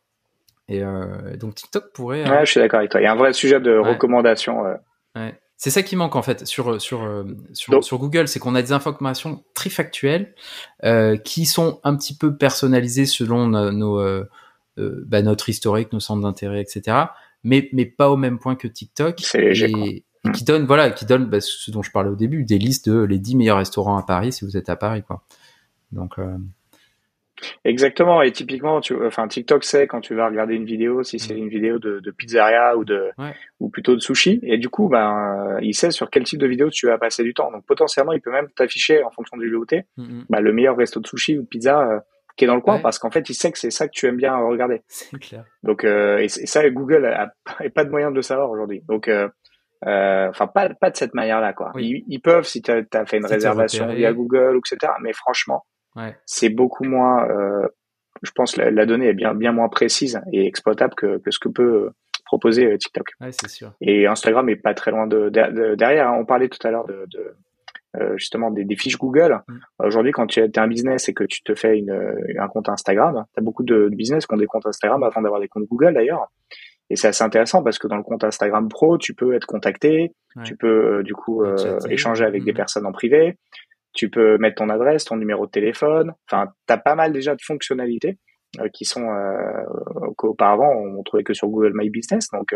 Et 0.70 0.82
euh, 0.82 1.36
donc 1.38 1.56
TikTok 1.56 1.92
pourrait. 1.94 2.30
Ouais, 2.30 2.46
je 2.46 2.52
suis 2.52 2.60
d'accord 2.60 2.80
avec 2.80 2.92
toi. 2.92 3.02
Il 3.02 3.04
y 3.04 3.08
a 3.08 3.12
un 3.12 3.18
vrai 3.18 3.34
sujet 3.34 3.60
de 3.60 3.78
recommandation. 3.78 4.62
Ouais. 5.16 5.40
C'est 5.58 5.70
ça 5.70 5.84
qui 5.84 5.96
manque 5.96 6.16
en 6.16 6.22
fait 6.22 6.46
sur 6.46 6.82
sur 6.82 7.26
sur, 7.54 7.84
sur 7.84 7.98
Google, 7.98 8.28
c'est 8.28 8.40
qu'on 8.40 8.56
a 8.56 8.62
des 8.62 8.72
informations 8.72 9.44
très 9.54 9.70
factuelles 9.70 10.34
euh, 10.84 11.18
qui 11.18 11.46
sont 11.46 11.80
un 11.84 11.96
petit 11.96 12.18
peu 12.18 12.36
personnalisées 12.36 13.06
selon 13.06 13.48
nos, 13.48 14.00
euh, 14.00 14.26
bah, 14.78 15.22
notre 15.22 15.50
historique, 15.50 15.94
nos 15.94 16.00
centres 16.00 16.22
d'intérêt, 16.22 16.62
etc. 16.62 16.98
Mais 17.44 17.70
mais 17.74 17.86
pas 17.86 18.10
au 18.10 18.18
même 18.18 18.40
point 18.40 18.56
que 18.56 18.68
TikTok. 18.68 19.20
C'est 19.20 19.42
léger. 19.42 19.72
Et 19.72 20.04
qui 20.32 20.44
donne 20.46 20.66
voilà 20.66 20.90
qui 20.92 21.06
donne 21.06 21.26
bah, 21.26 21.42
ce 21.42 21.70
dont 21.72 21.82
je 21.82 21.92
parlais 21.92 22.10
au 22.10 22.16
début 22.16 22.46
des 22.46 22.58
listes 22.58 22.90
de 22.90 23.02
les 23.02 23.20
10 23.20 23.36
meilleurs 23.36 23.58
restaurants 23.58 23.98
à 23.98 24.04
Paris 24.04 24.32
si 24.32 24.46
vous 24.46 24.56
êtes 24.56 24.70
à 24.70 24.78
Paris 24.78 25.04
quoi 25.04 25.24
donc 25.92 26.18
euh... 26.18 26.38
exactement 27.66 28.22
et 28.22 28.32
typiquement 28.32 28.82
tu 28.82 28.96
enfin 29.06 29.28
TikTok 29.28 29.64
sait 29.64 29.88
quand 29.88 30.02
tu 30.02 30.16
vas 30.16 30.28
regarder 30.28 30.56
une 30.56 30.66
vidéo 30.66 31.04
si 31.04 31.20
c'est 31.20 31.34
mm. 31.34 31.38
une 31.38 31.50
vidéo 31.50 31.80
de, 31.80 32.00
de 32.00 32.12
pizzeria 32.12 32.78
ou 32.78 32.86
de 32.86 33.12
ou 33.60 33.70
plutôt 33.70 33.96
de 33.96 34.02
sushi 34.02 34.40
et 34.44 34.58
du 34.58 34.70
coup 34.70 34.90
ben 34.90 35.58
il 35.62 35.74
sait 35.74 35.92
sur 35.92 36.10
quel 36.10 36.24
type 36.24 36.40
de 36.40 36.48
vidéo 36.48 36.70
tu 36.70 36.88
vas 36.88 36.98
passer 36.98 37.24
du 37.24 37.34
temps 37.34 37.52
donc 37.52 37.66
potentiellement 37.66 38.14
il 38.14 38.22
peut 38.22 38.32
même 38.32 38.50
t'afficher 38.56 39.04
en 39.04 39.12
fonction 39.12 39.38
du 39.38 39.52
VOT 39.52 39.84
mm, 39.98 40.04
mm. 40.04 40.26
bah, 40.30 40.42
le 40.42 40.54
meilleur 40.54 40.78
resto 40.78 41.00
de 41.00 41.08
sushi 41.08 41.38
ou 41.38 41.44
de 41.44 41.48
pizza 41.48 41.82
euh, 41.82 42.00
qui 42.36 42.46
est 42.46 42.48
dans 42.48 42.56
le 42.56 42.62
coin 42.62 42.80
parce 42.80 42.98
qu'en 42.98 43.12
fait 43.12 43.30
il 43.30 43.36
sait 43.36 43.52
que 43.52 43.60
c'est 43.60 43.72
ça 43.72 43.88
que 43.88 43.94
tu 43.94 44.08
aimes 44.08 44.18
bien 44.18 44.36
regarder 44.36 44.82
c'est 44.88 45.20
clair 45.20 45.46
donc 45.62 45.84
euh, 45.84 46.18
et, 46.18 46.28
ça 46.28 46.68
Google 46.70 47.06
a, 47.06 47.34
a, 47.46 47.70
pas 47.70 47.86
de 47.86 47.90
moyen 47.90 48.10
de 48.10 48.16
le 48.16 48.22
savoir 48.22 48.50
aujourd'hui 48.50 48.82
donc 48.88 49.08
euh, 49.08 49.28
euh, 49.88 50.30
enfin, 50.30 50.48
pas, 50.48 50.70
pas 50.70 50.90
de 50.90 50.96
cette 50.98 51.14
manière-là, 51.14 51.54
quoi. 51.54 51.72
Ils, 51.76 52.20
peuvent 52.22 52.46
si 52.46 52.62
tu 52.62 52.72
as, 52.72 53.06
fait 53.06 53.18
une 53.18 53.26
réservation 53.26 53.88
via 53.94 54.14
Google, 54.14 54.58
etc. 54.58 54.94
Mais 55.02 55.14
franchement, 55.14 55.66
ouais. 55.96 56.16
c'est 56.26 56.50
beaucoup 56.50 56.84
moins. 56.84 57.28
Euh, 57.30 57.68
je 58.22 58.32
pense 58.32 58.56
la, 58.56 58.72
la 58.72 58.86
donnée 58.86 59.10
est 59.10 59.14
bien, 59.14 59.34
bien 59.34 59.52
moins 59.52 59.70
précise 59.70 60.22
et 60.32 60.46
exploitable 60.46 60.96
que, 60.96 61.18
que 61.18 61.32
ce 61.32 61.40
que 61.40 61.50
peut 61.50 61.90
proposer 62.26 62.66
euh, 62.66 62.78
TikTok. 62.78 63.08
Ouais, 63.20 63.32
c'est 63.32 63.50
sûr. 63.50 63.74
Et 63.82 64.08
Instagram 64.08 64.48
est 64.50 64.56
pas 64.56 64.74
très 64.74 64.92
loin 64.92 65.08
de, 65.08 65.30
derrière. 65.76 66.08
Hein. 66.08 66.18
On 66.20 66.26
parlait 66.26 66.50
tout 66.50 66.66
à 66.66 66.72
l'heure 66.72 66.86
de, 66.86 67.06
de 67.12 67.36
euh, 68.00 68.18
justement 68.18 68.50
des, 68.50 68.64
des, 68.64 68.76
fiches 68.76 68.98
Google. 68.98 69.42
Mm. 69.48 69.58
Aujourd'hui, 69.80 70.12
quand 70.12 70.28
tu 70.28 70.40
es 70.40 70.60
un 70.60 70.68
business 70.68 71.10
et 71.10 71.14
que 71.14 71.26
tu 71.26 71.44
te 71.44 71.54
fais 71.54 71.78
une, 71.78 72.16
un 72.40 72.48
compte 72.48 72.70
Instagram, 72.70 73.26
tu 73.34 73.40
as 73.40 73.44
beaucoup 73.44 73.64
de, 73.64 73.90
de, 73.90 73.96
business 73.96 74.26
qui 74.26 74.34
ont 74.34 74.38
des 74.38 74.48
comptes 74.48 74.66
Instagram 74.66 75.04
avant 75.04 75.22
d'avoir 75.22 75.42
des 75.42 75.48
comptes 75.48 75.68
Google 75.70 75.94
d'ailleurs. 75.94 76.32
Et 76.90 76.96
c'est 76.96 77.08
assez 77.08 77.24
intéressant 77.24 77.64
parce 77.64 77.80
que 77.80 77.88
dans 77.88 77.98
le 77.98 78.04
compte 78.04 78.24
Instagram 78.24 78.68
Pro, 78.68 78.98
tu 78.98 79.14
peux 79.14 79.34
être 79.34 79.46
contacté, 79.46 80.14
tu 80.44 80.56
peux 80.56 81.00
euh, 81.00 81.04
du 81.04 81.14
coup 81.14 81.44
euh, 81.44 81.80
échanger 81.90 82.26
avec 82.26 82.44
des 82.44 82.52
mm. 82.52 82.56
personnes 82.56 82.86
en 82.86 82.92
privé, 82.92 83.38
tu 83.94 84.10
peux 84.10 84.38
mettre 84.38 84.56
ton 84.56 84.70
adresse, 84.70 85.06
ton 85.06 85.18
numéro 85.18 85.46
de 85.46 85.52
téléphone. 85.52 86.14
Enfin, 86.30 86.52
tu 86.68 86.74
as 86.74 86.78
pas 86.78 86.96
mal 86.96 87.14
déjà 87.14 87.36
de 87.36 87.42
fonctionnalités 87.42 88.18
euh, 88.60 88.70
qui 88.74 88.86
sont 88.86 89.08
qu'auparavant 90.18 90.72
on 90.72 91.04
trouvait 91.04 91.24
que 91.24 91.34
sur 91.34 91.48
Google 91.48 91.74
My 91.76 91.90
Business. 91.90 92.30
Donc 92.32 92.56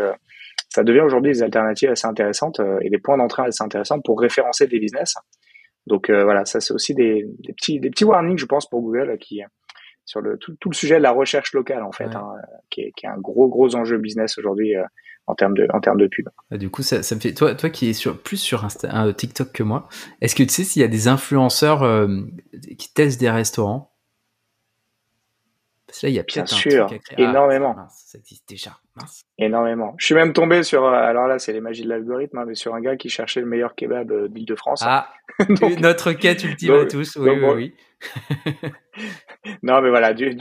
ça 0.68 0.84
devient 0.84 1.00
aujourd'hui 1.00 1.32
des 1.32 1.42
alternatives 1.42 1.90
assez 1.90 2.06
intéressantes 2.06 2.60
et 2.82 2.90
des 2.90 2.98
points 2.98 3.16
d'entrée 3.16 3.42
assez 3.42 3.62
intéressants 3.62 4.00
pour 4.00 4.20
référencer 4.20 4.66
des 4.66 4.78
business. 4.78 5.14
Donc 5.86 6.10
voilà, 6.10 6.44
ça 6.44 6.60
c'est 6.60 6.74
aussi 6.74 6.94
des, 6.94 7.24
des, 7.38 7.52
petits 7.52 7.80
des 7.80 7.90
petits 7.90 8.04
warnings, 8.04 8.38
je 8.38 8.46
pense, 8.46 8.68
pour 8.68 8.82
Google 8.82 9.16
qui 9.18 9.42
sur 10.08 10.22
le 10.22 10.38
tout, 10.38 10.56
tout, 10.58 10.70
le 10.70 10.74
sujet 10.74 10.96
de 10.96 11.02
la 11.02 11.10
recherche 11.10 11.52
locale 11.52 11.82
en 11.82 11.92
fait, 11.92 12.16
hein, 12.16 12.26
qui, 12.70 12.80
est, 12.80 12.92
qui, 12.96 13.04
est, 13.04 13.10
un 13.10 13.18
gros 13.18 13.48
gros 13.48 13.74
enjeu 13.74 13.98
business 13.98 14.38
aujourd'hui 14.38 14.74
euh, 14.74 14.84
en 15.28 15.34
termes 15.34 15.54
de 15.54 15.68
en 15.72 15.80
termes 15.80 15.98
de 15.98 16.06
pub. 16.06 16.28
Du 16.50 16.70
coup, 16.70 16.82
ça, 16.82 17.02
ça, 17.02 17.14
me 17.14 17.20
fait 17.20 17.34
toi 17.34 17.54
toi 17.54 17.70
qui 17.70 17.88
es 17.88 17.92
sur 17.92 18.18
plus 18.20 18.38
sur 18.38 18.64
Insta, 18.64 19.04
euh, 19.04 19.12
TikTok 19.12 19.52
que 19.52 19.62
moi, 19.62 19.88
est-ce 20.20 20.34
que 20.34 20.42
tu 20.42 20.48
sais 20.48 20.64
s'il 20.64 20.82
y 20.82 20.84
a 20.84 20.88
des 20.88 21.06
influenceurs 21.06 21.82
euh, 21.82 22.08
qui 22.78 22.92
testent 22.92 23.20
des 23.20 23.30
restaurants? 23.30 23.92
Parce 25.88 26.00
que 26.00 26.06
là, 26.06 26.10
il 26.10 26.16
y 26.16 26.18
a 26.18 26.22
bien 26.22 26.44
sûr 26.44 26.86
énormément. 27.16 27.74
Ah, 27.78 27.86
ça 27.88 28.18
existe 28.18 28.46
déjà. 28.46 28.72
Énormément. 29.38 29.94
Je 29.96 30.04
suis 30.04 30.14
même 30.14 30.34
tombé 30.34 30.62
sur, 30.62 30.84
alors 30.84 31.26
là, 31.26 31.38
c'est 31.38 31.54
les 31.54 31.62
magies 31.62 31.82
de 31.82 31.88
l'algorithme, 31.88 32.36
hein, 32.36 32.44
mais 32.46 32.54
sur 32.54 32.74
un 32.74 32.80
gars 32.82 32.96
qui 32.96 33.08
cherchait 33.08 33.40
le 33.40 33.46
meilleur 33.46 33.74
kebab 33.74 34.28
d'Île-de-France. 34.28 34.82
Ah, 34.84 35.08
notre 35.80 36.12
quête 36.12 36.44
ultime 36.44 36.74
à 36.74 36.84
tous. 36.84 37.16
Oui, 37.16 37.30
oui, 37.30 37.48
oui. 37.54 37.74
non, 39.62 39.80
mais 39.80 39.88
voilà, 39.88 40.12
du, 40.12 40.36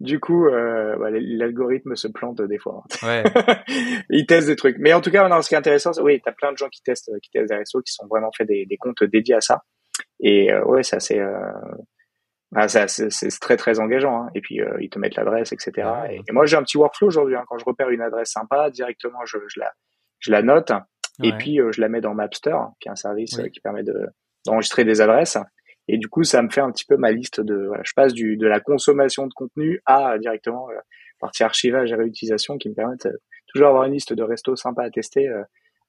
du, 0.00 0.20
coup, 0.20 0.46
euh, 0.48 0.96
l'algorithme 1.10 1.96
se 1.96 2.08
plante 2.08 2.42
des 2.42 2.58
fois. 2.58 2.84
Ouais. 3.02 3.24
Il 4.10 4.26
teste 4.26 4.48
des 4.48 4.56
trucs. 4.56 4.76
Mais 4.78 4.92
en 4.92 5.00
tout 5.00 5.10
cas, 5.10 5.26
non, 5.28 5.40
ce 5.40 5.48
qui 5.48 5.54
est 5.54 5.58
intéressant, 5.58 5.94
c'est, 5.94 6.02
oui, 6.02 6.20
t'as 6.22 6.32
plein 6.32 6.52
de 6.52 6.58
gens 6.58 6.68
qui 6.68 6.82
testent, 6.82 7.10
qui 7.22 7.30
testent 7.30 7.48
des 7.48 7.56
réseaux, 7.56 7.80
qui 7.80 7.92
sont 7.94 8.06
vraiment 8.06 8.30
fait 8.36 8.44
des, 8.44 8.66
des 8.66 8.76
comptes 8.76 9.02
dédiés 9.02 9.36
à 9.36 9.40
ça. 9.40 9.62
Et 10.20 10.52
euh, 10.52 10.62
ouais, 10.64 10.82
c'est 10.82 10.96
assez, 10.96 11.18
euh, 11.18 11.38
bah, 12.54 12.68
c'est 12.68 13.40
très 13.40 13.56
très 13.56 13.80
engageant. 13.80 14.22
Hein. 14.22 14.30
Et 14.34 14.40
puis 14.40 14.60
euh, 14.60 14.76
ils 14.80 14.90
te 14.90 14.98
mettent 14.98 15.16
l'adresse, 15.16 15.52
etc. 15.52 15.88
et, 16.10 16.32
moi, 16.32 16.46
j'ai 16.46 16.56
un 16.56 16.62
petit 16.62 16.78
workflow 16.78 17.08
aujourd'hui. 17.08 17.36
Hein. 17.36 17.44
Quand 17.48 17.58
je 17.58 17.64
repère 17.64 17.90
une 17.90 18.02
adresse 18.02 18.30
sympa, 18.30 18.70
directement, 18.70 19.24
je, 19.24 19.38
je 19.48 19.60
la, 19.60 19.72
je 20.18 20.30
la 20.30 20.42
note. 20.42 20.72
Et 21.22 21.32
puis, 21.32 21.60
euh, 21.60 21.70
je 21.70 21.80
la 21.80 21.88
mets 21.88 22.00
dans 22.00 22.12
Mapster, 22.12 22.56
qui 22.80 22.88
est 22.88 22.90
un 22.90 22.96
service 22.96 23.40
qui 23.52 23.60
permet 23.60 23.84
de 23.84 24.08
d'enregistrer 24.46 24.84
des 24.84 25.00
adresses. 25.00 25.38
Et 25.88 25.98
du 25.98 26.08
coup, 26.08 26.24
ça 26.24 26.42
me 26.42 26.48
fait 26.50 26.60
un 26.60 26.70
petit 26.70 26.84
peu 26.86 26.96
ma 26.96 27.12
liste 27.12 27.40
de. 27.40 27.66
Voilà, 27.66 27.82
je 27.84 27.92
passe 27.94 28.14
du, 28.14 28.36
de 28.36 28.46
la 28.46 28.60
consommation 28.60 29.26
de 29.26 29.34
contenu 29.34 29.80
à 29.84 30.18
directement 30.18 30.68
euh, 30.70 30.74
partie 31.20 31.42
archivage 31.42 31.92
et 31.92 31.94
réutilisation 31.94 32.56
qui 32.56 32.70
me 32.70 32.74
permettent 32.74 33.06
euh, 33.06 33.18
toujours 33.48 33.68
avoir 33.68 33.84
une 33.84 33.92
liste 33.92 34.12
de 34.12 34.22
restos 34.22 34.56
sympas 34.56 34.84
à 34.84 34.90
tester, 34.90 35.28
euh, 35.28 35.42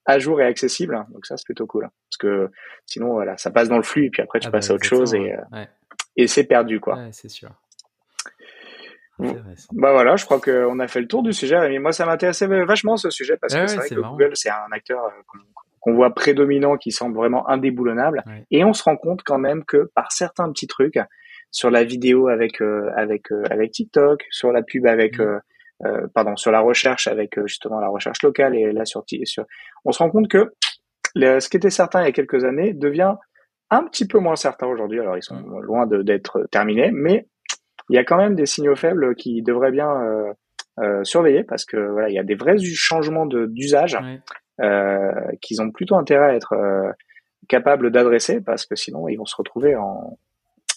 à 0.04 0.18
jour 0.18 0.40
et 0.40 0.44
accessible. 0.44 1.02
Donc 1.12 1.24
ça, 1.24 1.36
c'est 1.36 1.46
plutôt 1.46 1.66
cool. 1.66 1.88
Parce 2.10 2.18
que 2.18 2.50
sinon, 2.84 3.12
voilà, 3.12 3.36
ça 3.38 3.50
passe 3.50 3.68
dans 3.68 3.78
le 3.78 3.82
flux 3.82 4.06
et 4.06 4.10
puis 4.10 4.22
après, 4.22 4.38
tu 4.38 4.48
ah 4.48 4.50
passes 4.50 4.68
bah, 4.68 4.72
à 4.72 4.76
autre 4.76 4.86
chose 4.86 5.14
et, 5.14 5.32
et 6.16 6.26
c'est 6.26 6.44
perdu, 6.44 6.80
quoi. 6.80 6.96
Ouais, 6.96 7.08
c'est 7.12 7.28
sûr. 7.28 7.50
Bah 9.18 9.92
voilà, 9.92 10.16
je 10.16 10.26
crois 10.26 10.40
qu'on 10.40 10.78
a 10.78 10.88
fait 10.88 11.00
le 11.00 11.08
tour 11.08 11.22
du 11.22 11.32
sujet. 11.32 11.56
Mais 11.68 11.78
moi, 11.78 11.92
ça 11.92 12.04
m'intéressait 12.04 12.46
vachement 12.46 12.96
ce 12.96 13.08
sujet 13.08 13.36
parce 13.40 13.54
que 13.54 13.66
c'est 13.66 13.76
vrai 13.76 13.88
que 13.88 13.94
Google, 13.94 14.32
c'est 14.34 14.50
un 14.50 14.70
acteur 14.72 15.00
qu'on 15.80 15.94
voit 15.94 16.12
prédominant, 16.12 16.76
qui 16.76 16.92
semble 16.92 17.16
vraiment 17.16 17.48
indéboulonnable. 17.48 18.24
Et 18.50 18.64
on 18.64 18.74
se 18.74 18.82
rend 18.82 18.96
compte 18.96 19.22
quand 19.24 19.38
même 19.38 19.64
que 19.64 19.90
par 19.94 20.12
certains 20.12 20.50
petits 20.50 20.66
trucs, 20.66 20.98
sur 21.50 21.70
la 21.70 21.84
vidéo 21.84 22.28
avec 22.28 22.60
euh, 22.60 22.90
avec 22.96 23.32
euh, 23.32 23.42
avec 23.50 23.72
TikTok, 23.72 24.24
sur 24.30 24.52
la 24.52 24.62
pub 24.62 24.86
avec 24.86 25.18
mmh. 25.18 25.40
euh, 25.86 26.06
pardon, 26.14 26.36
sur 26.36 26.50
la 26.50 26.60
recherche 26.60 27.06
avec 27.06 27.40
justement 27.46 27.80
la 27.80 27.88
recherche 27.88 28.22
locale 28.22 28.54
et 28.54 28.72
là 28.72 28.84
sur, 28.84 29.04
sur 29.24 29.46
on 29.84 29.92
se 29.92 29.98
rend 29.98 30.10
compte 30.10 30.28
que 30.28 30.52
ce 31.14 31.48
qui 31.48 31.56
était 31.56 31.70
certain 31.70 32.02
il 32.02 32.04
y 32.04 32.08
a 32.08 32.12
quelques 32.12 32.44
années 32.44 32.74
devient 32.74 33.14
un 33.70 33.84
petit 33.84 34.06
peu 34.06 34.18
moins 34.18 34.36
certain 34.36 34.66
aujourd'hui. 34.66 35.00
Alors 35.00 35.16
ils 35.16 35.22
sont 35.22 35.40
loin 35.60 35.86
d'être 35.86 36.46
terminés, 36.50 36.90
mais 36.92 37.26
il 37.88 37.96
y 37.96 37.98
a 37.98 38.04
quand 38.04 38.16
même 38.16 38.34
des 38.34 38.46
signaux 38.46 38.76
faibles 38.76 39.14
qui 39.14 39.42
devraient 39.42 39.70
bien 39.70 39.90
euh, 40.80 41.04
surveiller 41.04 41.44
parce 41.44 41.64
que 41.64 41.76
voilà, 41.76 42.08
il 42.08 42.14
y 42.14 42.18
a 42.18 42.24
des 42.24 42.34
vrais 42.34 42.58
changements 42.58 43.26
d'usage 43.26 43.98
euh, 44.60 45.12
qu'ils 45.40 45.60
ont 45.62 45.70
plutôt 45.70 45.96
intérêt 45.96 46.30
à 46.30 46.34
être 46.34 46.52
euh, 46.54 46.90
capables 47.48 47.90
d'adresser 47.90 48.40
parce 48.40 48.66
que 48.66 48.74
sinon 48.74 49.08
ils 49.08 49.16
vont 49.16 49.26
se 49.26 49.36
retrouver 49.36 49.76
en, 49.76 50.18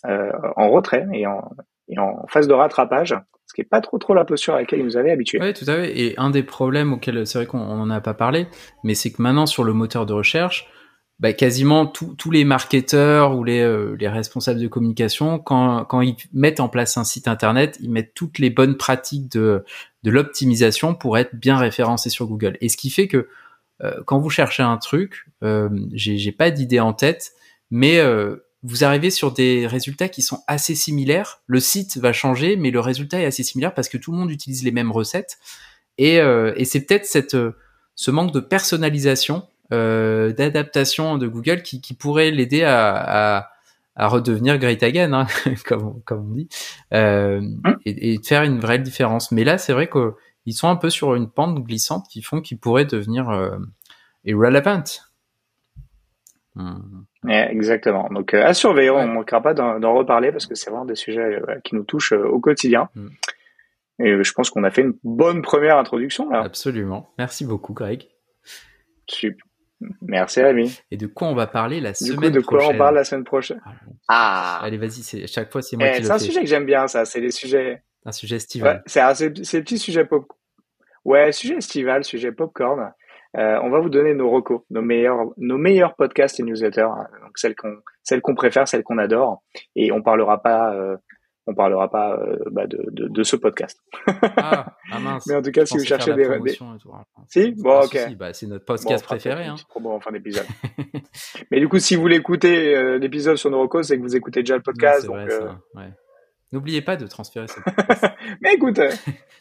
euh, 0.06 0.32
en 0.56 0.69
retrait 0.69 1.08
et 1.13 1.25
en, 1.28 1.49
et 1.88 1.97
en 1.97 2.25
phase 2.28 2.47
de 2.47 2.54
rattrapage, 2.54 3.15
ce 3.47 3.54
qui 3.54 3.62
est 3.62 3.69
pas 3.69 3.82
trop 3.82 3.97
trop 3.97 4.13
la 4.13 4.25
posture 4.25 4.54
à 4.54 4.60
laquelle 4.60 4.80
ils 4.80 4.86
nous 4.86 4.97
avaient 4.97 5.12
habitués. 5.12 5.39
Oui, 5.41 5.54
tout 5.54 5.65
à 5.67 5.75
fait. 5.75 5.99
Et 5.99 6.17
un 6.17 6.30
des 6.30 6.43
problèmes 6.43 6.93
auxquels 6.93 7.25
c'est 7.25 7.39
vrai 7.39 7.47
qu'on 7.47 7.60
en 7.60 7.89
a 7.89 7.99
pas 7.99 8.13
parlé, 8.13 8.47
mais 8.84 8.95
c'est 8.95 9.12
que 9.12 9.21
maintenant 9.21 9.45
sur 9.45 9.63
le 9.63 9.73
moteur 9.73 10.06
de 10.06 10.13
recherche, 10.13 10.69
bah, 11.19 11.34
quasiment 11.34 11.86
tous 11.86 12.32
les 12.32 12.45
marketeurs 12.45 13.36
ou 13.36 13.43
les, 13.43 13.95
les, 13.99 14.08
responsables 14.08 14.60
de 14.60 14.67
communication, 14.67 15.38
quand, 15.38 15.84
quand 15.86 16.01
ils 16.01 16.15
mettent 16.34 16.62
en 16.62 16.69
place 16.69 16.97
un 16.97 17.03
site 17.03 17.27
internet, 17.27 17.77
ils 17.82 17.91
mettent 17.91 18.13
toutes 18.13 18.39
les 18.39 18.49
bonnes 18.49 18.77
pratiques 18.77 19.29
de, 19.29 19.65
de 20.03 20.12
l'optimisation 20.12 20.95
pour 20.95 21.17
être 21.17 21.36
bien 21.36 21.58
référencés 21.58 22.10
sur 22.10 22.27
Google. 22.27 22.58
Et 22.62 22.69
ce 22.69 22.77
qui 22.77 22.89
fait 22.89 23.08
que 23.08 23.27
euh, 23.84 24.01
quand 24.05 24.19
vous 24.19 24.29
cherchez 24.29 24.63
un 24.63 24.77
truc, 24.77 25.25
euh, 25.43 25.69
j'ai 25.93 26.32
pas 26.32 26.51
d'idée 26.51 26.79
en 26.79 26.93
tête, 26.93 27.32
mais 27.71 27.99
euh, 27.99 28.38
vous 28.63 28.84
arrivez 28.84 29.10
sur 29.10 29.32
des 29.32 29.67
résultats 29.67 30.10
qui 30.10 30.21
sont 30.21 30.41
assez 30.47 30.75
similaires. 30.75 31.41
Le 31.47 31.60
site 31.60 31.97
va 31.97 32.13
changer, 32.13 32.55
mais 32.55 32.71
le 32.71 32.79
résultat 32.79 33.19
est 33.21 33.25
assez 33.25 33.43
similaire 33.43 33.73
parce 33.73 33.89
que 33.89 33.97
tout 33.97 34.12
le 34.12 34.17
monde 34.17 34.32
utilise 34.32 34.63
les 34.63 34.71
mêmes 34.71 34.91
recettes. 34.91 35.38
Et, 35.97 36.15
et 36.15 36.63
c'est 36.63 36.86
peut-être 36.86 37.05
cette 37.05 37.36
ce 37.95 38.12
manque 38.12 38.32
de 38.32 38.39
personnalisation, 38.39 39.45
d'adaptation 39.71 41.17
de 41.17 41.27
Google 41.27 41.62
qui, 41.62 41.82
qui 41.82 41.93
pourrait 41.93 42.32
l'aider 42.32 42.63
à, 42.63 43.38
à, 43.38 43.49
à, 43.95 44.08
redevenir 44.08 44.58
great 44.58 44.82
again, 44.84 45.13
hein, 45.13 45.27
comme, 45.65 46.01
comme 46.03 46.32
on 46.32 46.34
dit, 46.36 46.49
euh, 46.93 47.41
hein 47.65 47.75
et, 47.86 48.13
et, 48.13 48.19
faire 48.23 48.43
une 48.43 48.60
vraie 48.60 48.79
différence. 48.79 49.32
Mais 49.32 49.43
là, 49.43 49.58
c'est 49.58 49.73
vrai 49.73 49.88
que 49.88 50.15
ils 50.45 50.53
sont 50.53 50.67
un 50.67 50.75
peu 50.75 50.89
sur 50.89 51.13
une 51.15 51.29
pente 51.29 51.63
glissante 51.63 52.08
qui 52.10 52.21
font 52.21 52.41
qu'ils 52.41 52.58
pourraient 52.58 52.86
devenir 52.86 53.29
euh, 53.29 53.58
irrelevant. 54.25 54.84
Hmm. 56.55 56.99
exactement. 57.27 58.10
Donc 58.10 58.34
euh, 58.34 58.43
à 58.43 58.55
surveiller, 58.55 58.89
on 58.89 59.08
ne 59.08 59.13
manquera 59.13 59.41
pas 59.41 59.53
d'en 59.53 59.93
reparler 59.93 60.32
parce 60.32 60.47
que 60.47 60.55
c'est 60.55 60.71
vraiment 60.71 60.86
des 60.86 60.95
sujets 60.95 61.19
euh, 61.19 61.60
qui 61.63 61.75
nous 61.75 61.84
touchent 61.84 62.13
au 62.13 62.39
quotidien. 62.39 62.89
Hmm. 62.95 63.10
Et 63.99 64.23
je 64.23 64.34
pense 64.34 64.49
qu'on 64.49 64.63
a 64.63 64.71
fait 64.71 64.82
une 64.82 64.95
bonne 65.03 65.41
première 65.41 65.77
introduction 65.77 66.29
là. 66.29 66.41
Absolument. 66.41 67.13
Merci 67.17 67.45
beaucoup, 67.45 67.73
Greg. 67.73 68.08
Super. 69.08 69.45
Merci 70.02 70.42
Rémi. 70.42 70.78
Et 70.92 70.98
de 70.98 71.08
quoi 71.08 71.28
on 71.30 71.36
va 71.36 71.48
parler 71.48 71.80
la 71.80 71.92
Du 71.92 71.98
semaine 71.98 72.20
coup, 72.20 72.30
de 72.30 72.39
quoi 72.42 72.58
prochaine 72.60 72.76
on 72.76 72.78
parle 72.78 72.96
la 72.96 73.04
semaine 73.04 73.24
prochaine? 73.24 73.62
Ah, 73.65 74.60
Ah, 74.60 74.60
Allez, 74.63 74.78
vas-y, 74.78 75.04
c'est 75.04 75.28
chaque 75.28 75.52
fois 75.52 75.62
c'est 75.62 75.78
moi 75.78 75.88
Eh, 75.88 75.92
qui 75.92 75.98
c'est 75.98 76.04
le 76.04 76.12
un 76.12 76.18
fais. 76.20 76.26
sujet 76.26 76.42
que 76.42 76.48
j'aime 76.48 76.65
bien, 76.65 76.88
ça. 76.88 77.06
C'est 77.06 77.22
les 77.22 77.32
sujets. 77.32 77.82
Un 78.06 78.12
sujet 78.12 78.36
Ouais, 78.36 78.38
estival. 78.38 78.84
c'est 78.86 79.02
un- 79.02 79.13
c'est 79.13 79.46
c'est 79.46 79.58
le 79.58 79.63
petit 79.63 79.78
sujet 79.78 80.06
pop. 80.06 80.26
Ouais, 81.06 81.32
sujet 81.32 81.56
estival, 81.56 82.04
sujet 82.04 82.32
popcorn. 82.32 82.92
Euh, 83.38 83.60
on 83.62 83.70
va 83.70 83.80
vous 83.80 83.89
donner 83.89 84.13
nos 84.15 84.30
recos, 84.30 84.62
nos 84.72 84.82
meilleurs, 84.82 85.28
nos 85.38 85.58
meilleurs 85.58 85.96
podcasts 85.96 86.39
et 86.39 86.44
newsletters, 86.44 86.82
hein, 86.82 87.08
donc 87.24 87.38
celles 87.38 87.56
qu'on, 87.56 87.76
celles 88.04 88.22
qu'on 88.22 88.34
préfère, 88.34 88.68
celles 88.68 88.84
qu'on 88.84 88.98
adore, 88.98 89.44
et 89.76 89.92
on 89.92 90.02
parlera 90.02 90.42
pas, 90.42 90.74
euh, 90.74 90.98
on 91.50 91.56
parlera 91.56 91.90
pas 91.90 92.18
euh, 92.20 92.38
bah, 92.52 92.68
de, 92.68 92.86
de, 92.92 93.08
de 93.08 93.24
ce 93.24 93.36
podcast. 93.36 93.82
Ah, 94.06 94.76
ah 94.92 95.00
mince. 95.04 95.26
Mais 95.28 95.36
en 95.36 95.42
tout 95.42 95.52
cas, 95.52 95.66
si 95.66 95.78
vous 95.78 95.84
cherchez 95.84 96.14
des, 96.14 96.28
des... 96.40 96.58
Ah, 96.62 97.04
Si? 97.28 97.52
Bon, 97.58 97.80
ah, 97.82 97.86
ok. 97.86 98.16
bah, 98.18 98.34
c'est 98.34 98.46
notre 98.48 98.66
Bon, 98.66 98.74
podcast 98.76 99.04
fera 99.04 99.16
préféré. 99.16 99.46
Hein. 99.46 99.56
promo 99.68 99.92
en 99.92 100.00
fin 100.00 100.12
d'épisode. 100.12 100.46
Mais 101.52 101.60
du 101.60 101.68
coup, 101.68 101.80
si 101.80 101.96
vous 101.96 102.02
voulez 102.02 102.18
écouter 102.18 102.76
euh, 102.76 102.98
l'épisode 103.00 103.38
sur 103.38 103.50
nos 103.50 103.62
recos, 103.62 103.88
c'est 103.88 103.98
que 103.98 104.02
vous 104.02 104.16
écoutez 104.16 104.42
déjà 104.42 104.56
le 104.56 104.62
podcast. 104.64 105.08
vrai, 105.08 105.26
euh, 105.26 105.40
ça. 105.40 105.60
Ouais. 105.76 105.90
N'oubliez 106.52 106.82
pas 106.82 106.96
de 106.96 107.06
transférer 107.06 107.48
ce 107.48 107.60
Mais 108.42 108.56
écoute, 108.56 108.80
euh, 108.80 108.90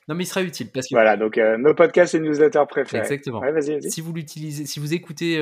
Non, 0.08 0.14
mais 0.14 0.24
il 0.24 0.26
sera 0.26 0.42
utile 0.42 0.68
parce 0.70 0.86
que 0.88 0.94
voilà, 0.94 1.16
donc 1.16 1.38
euh, 1.38 1.56
nos 1.56 1.72
podcasts 1.72 2.14
et 2.14 2.20
newsletters 2.20 2.64
préférés. 2.68 3.02
exactement. 3.02 3.40
Ouais. 3.40 3.80
Si 3.88 4.02
vous 4.02 4.12
l'utilisez, 4.12 4.66
si 4.66 4.78
vous 4.78 4.92
écoutez, 4.92 5.36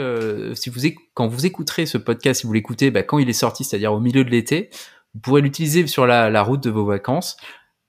si 0.55 0.71
vous 0.71 0.87
éc- 0.87 0.97
quand 1.15 1.27
vous 1.27 1.45
écouterez 1.45 1.87
ce 1.87 1.99
podcast, 1.99 2.43
si 2.43 2.47
vous 2.47 2.53
l'écoutez, 2.53 2.93
bah, 2.93 3.03
quand 3.03 3.19
il 3.19 3.29
est 3.29 3.33
sorti, 3.33 3.65
c'est-à-dire 3.65 3.93
au 3.93 3.99
milieu 4.01 4.23
de 4.23 4.31
l'été, 4.31 4.71
vous 5.17 5.21
pourrez 5.21 5.41
l'utiliser 5.41 5.87
sur 5.87 6.07
la, 6.07 6.29
la 6.29 6.43
route 6.43 6.63
de 6.63 6.69
vos 6.71 6.85
vacances. 6.85 7.39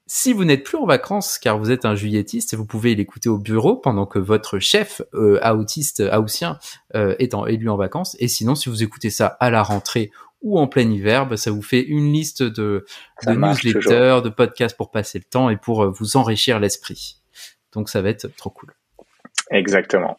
Si 0.09 0.31
vous 0.31 0.45
n'êtes 0.45 0.63
plus 0.63 0.77
en 0.77 0.85
vacances, 0.85 1.37
car 1.37 1.59
vous 1.59 1.69
êtes 1.69 1.83
un 1.83 1.93
juillettiste, 1.93 2.55
vous 2.55 2.65
pouvez 2.65 2.95
l'écouter 2.95 3.27
au 3.27 3.37
bureau 3.37 3.75
pendant 3.75 4.05
que 4.05 4.19
votre 4.19 4.57
chef 4.57 5.01
euh, 5.13 5.37
autiste, 5.51 6.01
haussien, 6.01 6.59
euh, 6.95 7.13
est, 7.19 7.33
en, 7.33 7.43
lui 7.43 7.67
en 7.67 7.75
vacances. 7.75 8.15
Et 8.19 8.29
sinon, 8.29 8.55
si 8.55 8.69
vous 8.69 8.83
écoutez 8.83 9.09
ça 9.09 9.27
à 9.27 9.49
la 9.49 9.61
rentrée 9.61 10.11
ou 10.41 10.57
en 10.59 10.67
plein 10.67 10.89
hiver, 10.89 11.27
bah, 11.27 11.35
ça 11.35 11.51
vous 11.51 11.61
fait 11.61 11.81
une 11.81 12.13
liste 12.13 12.41
de, 12.41 12.85
newsletters, 13.27 14.21
de 14.23 14.29
podcasts 14.29 14.77
pour 14.77 14.91
passer 14.91 15.19
le 15.19 15.25
temps 15.25 15.49
et 15.49 15.57
pour 15.57 15.83
euh, 15.83 15.89
vous 15.89 16.15
enrichir 16.15 16.61
l'esprit. 16.61 17.17
Donc 17.73 17.89
ça 17.89 18.01
va 18.01 18.07
être 18.07 18.27
trop 18.37 18.49
cool. 18.49 18.73
Exactement. 19.51 20.17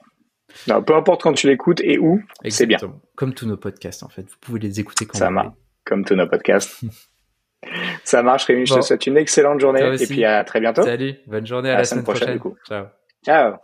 Non, 0.67 0.83
peu 0.83 0.95
importe 0.97 1.23
quand 1.23 1.33
tu 1.33 1.47
l'écoutes 1.47 1.81
et 1.81 1.99
où, 1.99 2.23
c'est 2.51 2.67
bien. 2.67 2.79
Comme 3.17 3.33
tous 3.33 3.47
nos 3.47 3.57
podcasts, 3.57 4.03
en 4.03 4.11
fait. 4.11 4.23
Vous 4.23 4.37
pouvez 4.41 4.61
les 4.61 4.81
écouter 4.81 5.07
quand 5.07 5.17
Ça 5.17 5.29
vous 5.29 5.35
marche. 5.35 5.47
voulez. 5.47 5.59
Comme 5.89 6.05
tous 6.05 6.15
nos 6.15 6.29
podcasts. 6.29 6.81
Ça 8.05 8.23
marche, 8.23 8.45
Rémi. 8.45 8.67
Je 8.67 8.75
Bon. 8.75 8.81
te 8.81 8.85
souhaite 8.85 9.07
une 9.07 9.17
excellente 9.17 9.61
journée 9.61 9.83
et 10.01 10.07
puis 10.07 10.25
à 10.25 10.45
très 10.45 10.61
bientôt. 10.61 10.83
Salut, 10.83 11.15
bonne 11.27 11.47
journée 11.47 11.71
à, 11.71 11.79
la, 11.79 11.85
semaine 11.85 12.05
prochaine. 12.05 12.35
du 12.35 12.39
coup. 12.39 12.55
Ciao. 12.69 12.85
Ciao. 13.25 13.55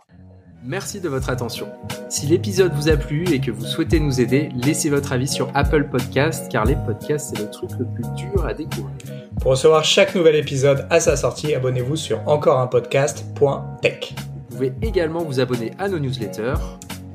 Merci 0.67 0.99
de 0.99 1.09
votre 1.09 1.29
attention. 1.29 1.67
Si 2.09 2.25
l'épisode 2.25 2.73
vous 2.73 2.89
a 2.89 2.97
plu 2.97 3.23
et 3.31 3.39
que 3.39 3.51
vous 3.51 3.65
souhaitez 3.65 3.99
nous 3.99 4.19
aider, 4.19 4.49
laissez 4.55 4.89
votre 4.89 5.13
avis 5.13 5.27
sur 5.27 5.51
Apple 5.53 5.89
Podcast, 5.89 6.51
car 6.51 6.65
les 6.65 6.75
podcasts, 6.75 7.35
c'est 7.35 7.41
le 7.43 7.51
truc 7.51 7.69
le 7.77 7.85
plus 7.85 8.03
dur 8.15 8.43
à 8.45 8.53
découvrir. 8.55 8.95
Pour 9.41 9.51
recevoir 9.51 9.83
chaque 9.83 10.15
nouvel 10.15 10.35
épisode 10.35 10.87
à 10.89 10.99
sa 10.99 11.15
sortie, 11.15 11.53
abonnez-vous 11.53 11.95
sur 11.95 12.27
encoreunpodcast.tech. 12.27 14.13
Vous 14.49 14.55
pouvez 14.57 14.73
également 14.81 15.23
vous 15.23 15.39
abonner 15.39 15.69
à 15.77 15.87
nos 15.87 15.99
newsletters 15.99 16.55